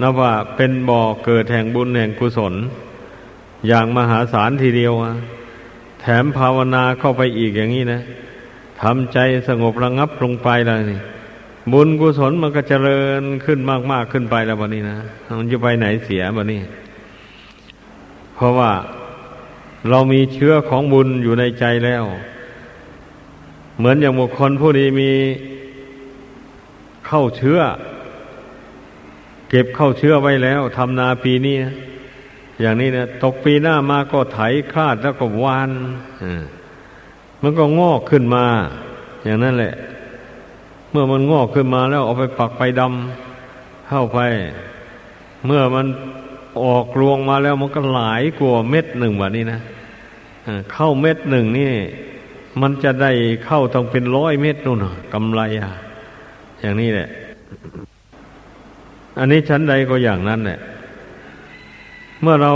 [0.00, 2.54] นับว่าเป็นบ่อเกิดแห่งบุญแห่งกุศล
[3.68, 4.92] อย่างมหาศาลทีเดียว
[6.00, 8.00] แถมภาวนาเข้าไปอีกอย่างนี้นะ
[8.82, 9.18] ทำใจ
[9.48, 11.00] สงบระงับลงไปแล้วนี่
[11.72, 13.58] บุญกุศลมันก็เจริญขึ้น
[13.92, 14.98] มาก ๆ ขึ้นไปแล้ววันนี้นะ
[15.38, 16.60] มันจะไปไหนเสียวันนี้
[18.34, 18.72] เพราะว่า
[19.90, 22.04] เรามีเชื้อของบุญอยู่ในใจแล้ว
[23.78, 25.12] เหมือนอย่างบุคคลผู้นี้มี
[27.06, 27.60] เข้าเชื้อ
[29.48, 31.56] เก็บเข้าเชื้อไว้แล้วทำนาปีนี้
[32.60, 34.38] อย่างนี้นะตกปีหน้ามาก็ไถ
[34.72, 35.70] คลาดแล้วก็วาน
[36.22, 36.24] อ
[37.44, 38.44] มันก็งอกขึ้นมา
[39.24, 39.74] อย่างนั้นแหละ
[40.90, 44.18] เมื่อมันงอกขึ้นมาแล้วเอาไปปักไปดำเข้าไป
[45.46, 45.86] เมื่อมัน
[46.64, 49.60] ออกรวงมาแล้วมันก็หลายกว่าเม็ดหนึ่งแบบนี้นะ
[50.72, 51.70] เข้าเม็ดหนึ่งนี่
[52.60, 53.10] มันจะได้
[53.44, 54.78] เข้าต้องเป็นร้อยเม็ดนู่น
[55.12, 55.70] กำไรอะ
[56.60, 57.08] อย่างนี้แหละ
[59.18, 60.58] อันนี้ชั้นใดก็อย่างนั้นแหละ
[62.22, 62.52] เมื่อเรา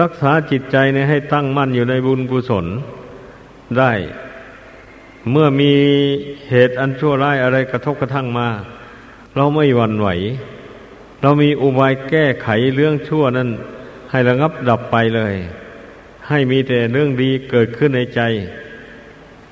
[0.00, 2.66] รักษาจิตใจเนี่ยให้ตั้งมั่นอยู่ในบุญกุศล
[3.78, 3.92] ได้
[5.30, 5.72] เมื่อมี
[6.50, 8.48] เหตุอันชั่วร้ายอะไรกระทบกระทั่งมา
[9.36, 10.08] เราไม่หวั่นไหว
[11.22, 13.48] เรามีอุบายแก้ไขเรื่องชั่วนั้น
[14.10, 15.34] ให้ระงับดับไปเลย
[16.28, 18.20] ให้มีแต่เรื่องดีเกิดขึ้นในใจ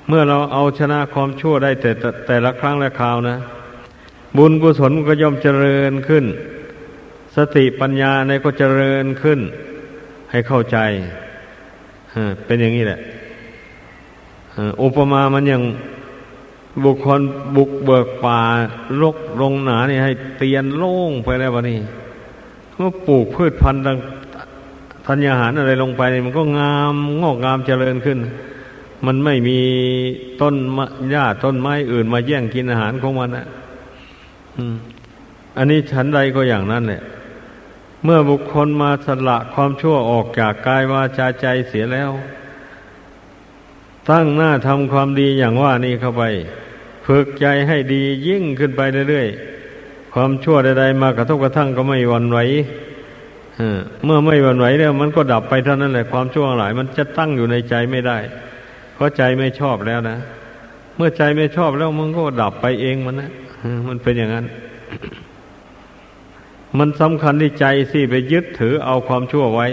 [0.07, 1.91] เมื่อเราเอาชนะความชั่วได้แต่
[2.27, 3.37] แต่ละครั้งและคราวนะ
[4.37, 6.25] บุญกุศลก็ย่อมเจริญขึ้น
[7.35, 9.39] สติปัญญาในก็เจริญขึ้น
[10.31, 10.77] ให้เข้าใจ
[12.45, 12.99] เป็นอย่างนี้แหละ
[14.81, 15.63] อุปมามันอย่าง
[16.83, 17.21] บุคคล
[17.55, 18.39] บุกเบิกป่า
[19.01, 21.79] ลกลงหนานี่ให้เตียนโล่งไปแล้ววะนี่
[22.75, 23.83] เมื่อปลูกพืชพันธุ์
[25.07, 28.19] ธัญญาหารอะไรลงไปมันก็งามงอกงามเจริญขึ้น
[29.05, 29.59] มันไม่มี
[30.41, 30.55] ต้น
[31.11, 33.45] หญ้าต้นไม้อื่นมาแย่งกินอาหารของมันอะ
[35.57, 37.01] อันนี้ฉันใดก็อย่างนั้นแหละ
[38.03, 42.11] เมื่อบุคคลมาสละความชั่วออกจากกายวาจาใจเสียแล้ว
[44.11, 46.23] ตั้งหน้าทำความดีอย่างว่านี่เข้าไป
[47.07, 52.39] ฝึกใจให้ดียิ่งขึ้นไปเรื่อยๆ ความชั่วใดๆมากระทบกระทั่งก็ไม่หวั่นไหว
[54.03, 58.17] เมื่อไม่หวั่นไหวแล้วมันก็ดับไปเท่านั้นแหละความชั่วหลาย มันจะตั้งอยู่ในใจไม่ได้
[58.95, 60.17] เพราะใจไม่ชอบแล้วนะ
[60.95, 63.31] เมื่อใจไม่ชอบแล้วมันก็ดับไปเองมันนะ
[63.87, 64.45] มันเป็นอย่างนั้น
[66.77, 69.67] มันสำคัญที่ใจสิไปยึดถือเอาความชั่วไว้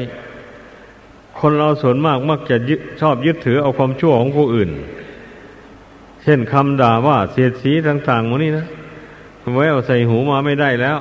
[1.46, 2.56] คนเราส่วนมากมักจะ
[3.00, 4.70] ชอบยึดถือเอาความชั่วของผู้อื่น
[6.22, 8.66] เช่นคำด่าว่าเสียดสีต่างๆหมดนี้นะ
[9.54, 10.98] ไว้เอาใส่หูมาไม่ได้แล้ว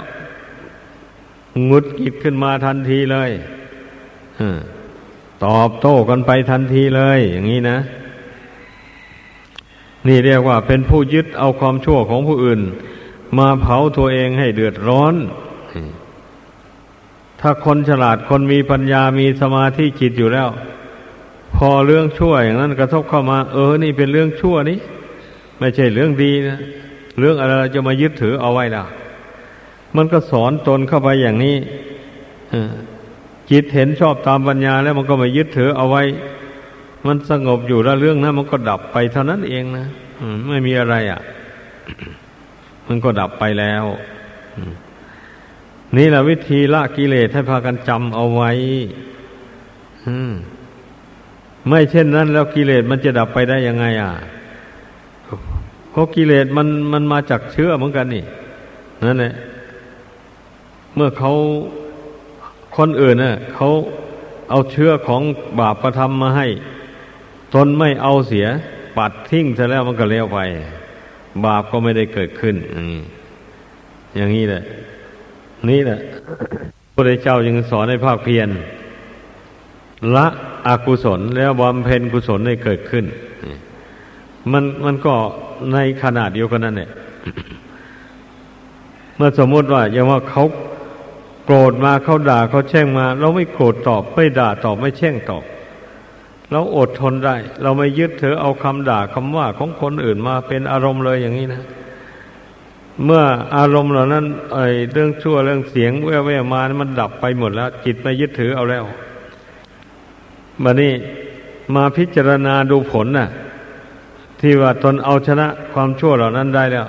[1.69, 3.31] งุดกิดขึ้นมาทันทีเลย
[5.45, 7.77] ตอบโต้กันไปทันทีเลย อย่างนี้นะ
[10.07, 12.61] นี่เรียกว่าเป็นผู้ยึดเอาความชั่วของผู้อื่น
[13.37, 15.15] มาเผาตัวเองให้เดือดร้อน
[17.45, 20.49] ถ้าคนฉลาดคนมีปัญญามีสมาธิจิตอยู่แล้ว
[21.55, 24.77] พอเรื่องชั่วอย่างนั้นกระทบเข้ามา เออ นี่เป็นเรื่องชั่วนี้
[25.59, 26.59] ไม่ใช่เรื่องดีนะ
[27.19, 28.83] เรื่องอะไรจะมายึดถือเอาไว้ล่ะ
[29.95, 31.55] มันก็สอนตนเข้าไปอย่างนี้
[33.51, 36.03] จิตเห็นชอบตามปัญญาแล้วมันก็มายึดถือเอาไว้
[37.07, 39.85] มันสงบอยู่แล้วเรื่องนั้นมันก็ดับไปเท่านั้นเองนะ
[40.49, 41.21] ไม่มีอะไรอะ
[42.87, 43.83] มันก็ดับไปแล้ว
[45.97, 48.51] นี่แหละวิธีละกิเลสให้พากันจำเอาไว้
[51.67, 54.11] ไม่เช่นนั้น แล้วกิเลสมันจะดับไปได้ยังไง อะ
[55.91, 58.23] เพราะกิเลสมันมันมาจากเชื้อเหมือนกันนี่
[59.05, 59.33] นั่นแหละ
[60.95, 61.31] เมื่อเขา
[62.77, 63.69] คนอื่นเน่ะเขา
[64.49, 65.21] เอาเชื้อของ
[65.59, 66.47] บาปประทำมาให้
[67.53, 68.47] ตนไม่เอาเสีย
[68.97, 70.39] ปัดทิ้งซะแล้วมันก็เลี้ยวไป
[71.45, 72.55] บาปก็ไม่ได้เกิดขึ้น
[74.15, 74.63] อย่างนี้แหละ
[75.69, 75.99] นี่แหละ
[76.93, 78.49] พระเจ้าจึงสอนในภาคเพียร
[80.15, 80.27] ละ
[80.67, 83.05] อกุศลแล้วบำเพ็ญกุศลให้เกิดขึ้น
[84.51, 85.13] มันมันก็
[85.73, 86.89] ในขนาดเดียวกันนั่นแหละ
[89.15, 90.43] เมื่อสมมติว่าอย่างว่าเขา
[91.45, 95.43] โกรธมาเขาด่าเขาแช่งมา เราไม่โกรธตอบไม่ด่าตอบไม่แช่งตอบ
[96.51, 101.61] เราอดทนได้ เราไม่ยึดถือเอาคำด่าคำว่าของคนอื่นมาเป็นอารมณ์เลยอย่างนี้นะ
[103.05, 103.23] เมื่อ
[103.55, 108.83] อารมณ์เหล่านั้นไอ้เรื่องชั่วเรื่องเสียงแว่วๆมามันดับไปหมดแล้ว จิตไม่ยึดถือเอาแล้ว
[110.63, 110.93] บัดนี้
[111.75, 113.29] มาพิจารณาดูผลน่ะ
[114.41, 116.87] ที่ว่าตนเอาชนะความชั่วเหล่านั้นได้แล้ว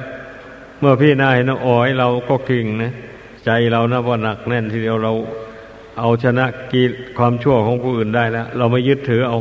[0.80, 2.92] เมื่อพี่นายนะอ๋อยเราก็กิ่งนะ
[3.44, 5.12] ใจเรานะว่าหนักแน่นทีเดียวเรา
[5.98, 6.82] เอาชนะกี
[7.18, 9.38] ความชั่วของผู้อื่นได้แล้ว เราไม่ยึดถือเอา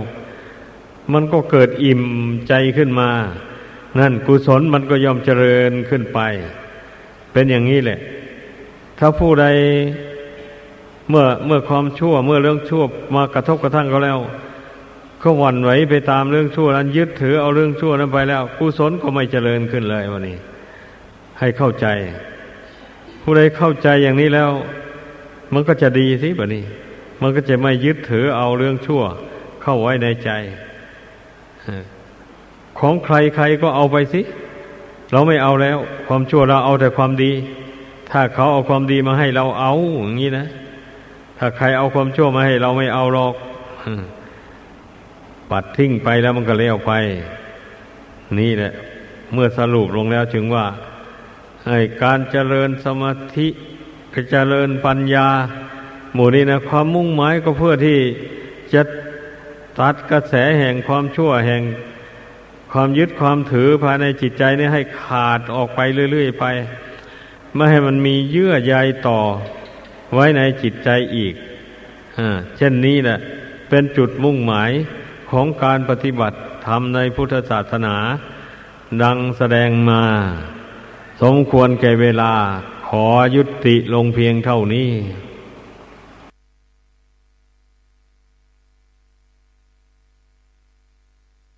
[1.13, 2.01] มันก็เกิดอิ่ม
[2.47, 3.09] ใจขึ้นมา
[3.99, 6.19] นั่นกุศลมันก็ยอมเจริญขึ้นไป
[7.31, 7.99] เป็นอย่างนี้แหละ
[8.99, 9.45] ถ้าผู้ใด
[11.09, 12.83] เมื่อเมื่อความชั่ว เมื่อเรื่องชั่ว
[13.15, 14.19] มากระทบกระทั่งเขาแล้ว
[15.23, 20.37] ก็หวั่นไหวไปตามเรื่องชั่วนั้นยึดถือเอาเรื่องชั่วนั้นไปแล้ว กุศลก็ไม่เจริญขึ้นเลยวันนี้
[21.39, 21.87] ให้เข้าใจ
[23.21, 24.49] ผู้ใดเข้าใจอย่างนี้แล้ว
[25.53, 26.63] มันก็จะดีสิแบบนี้
[27.21, 29.01] มันก็จะไม่ยึดถือเอาเรื่องชั่ว
[29.61, 30.29] เข้าไว้ในใจ
[32.85, 34.21] ของใครใครก็เอาไปสิ
[35.11, 35.77] เราไม่เอาแล้ว
[36.07, 37.31] ความชั่วเราเอาแต่ความดี
[38.11, 40.47] ถ้าเขาเอาความดีมาให้เราเอาอย่างนี้นะ
[41.37, 43.35] ถ้าใครเอาความชั่วมาให้เราไม่เอาหรอก
[45.49, 46.91] ปัดทิ้งไปแล้วมันก็เลี้ยวไป
[48.39, 48.71] นี่แหละ
[49.33, 50.65] เมื่อสรุปลงแล้วถึงว่า
[51.67, 53.47] ให้การเจริญสมาธิ
[54.31, 55.27] เจริญปัญญา
[56.13, 57.99] หมู่นี้นะความมุ่งหมายก็เพื่อที่
[58.73, 58.81] จะ
[59.79, 61.63] ตัดกระแสแห่งความชั่วแห่ง
[62.73, 65.79] ความยึดความถือภายในจิตใจนี่ให้ขาดออกไป
[66.11, 66.45] เรื่อย ๆ ไป
[67.55, 68.75] ไม่ให้มันมีเยื่อใย
[69.07, 69.19] ต่อ
[70.13, 71.33] ไว้ในจิตใจอีก
[72.19, 72.21] อ
[72.57, 73.17] เช่นนี้แหละ
[73.69, 74.71] เป็นจุดมุ่งหมาย
[75.31, 77.95] ของการปฏิบัติธรรมในพุทธศาสนา
[79.03, 80.03] ดังแสดงมา
[81.21, 82.33] สมควรแก่เวลา
[82.87, 83.05] ขอ
[83.35, 84.89] ยุติลงเพียงเท่านี้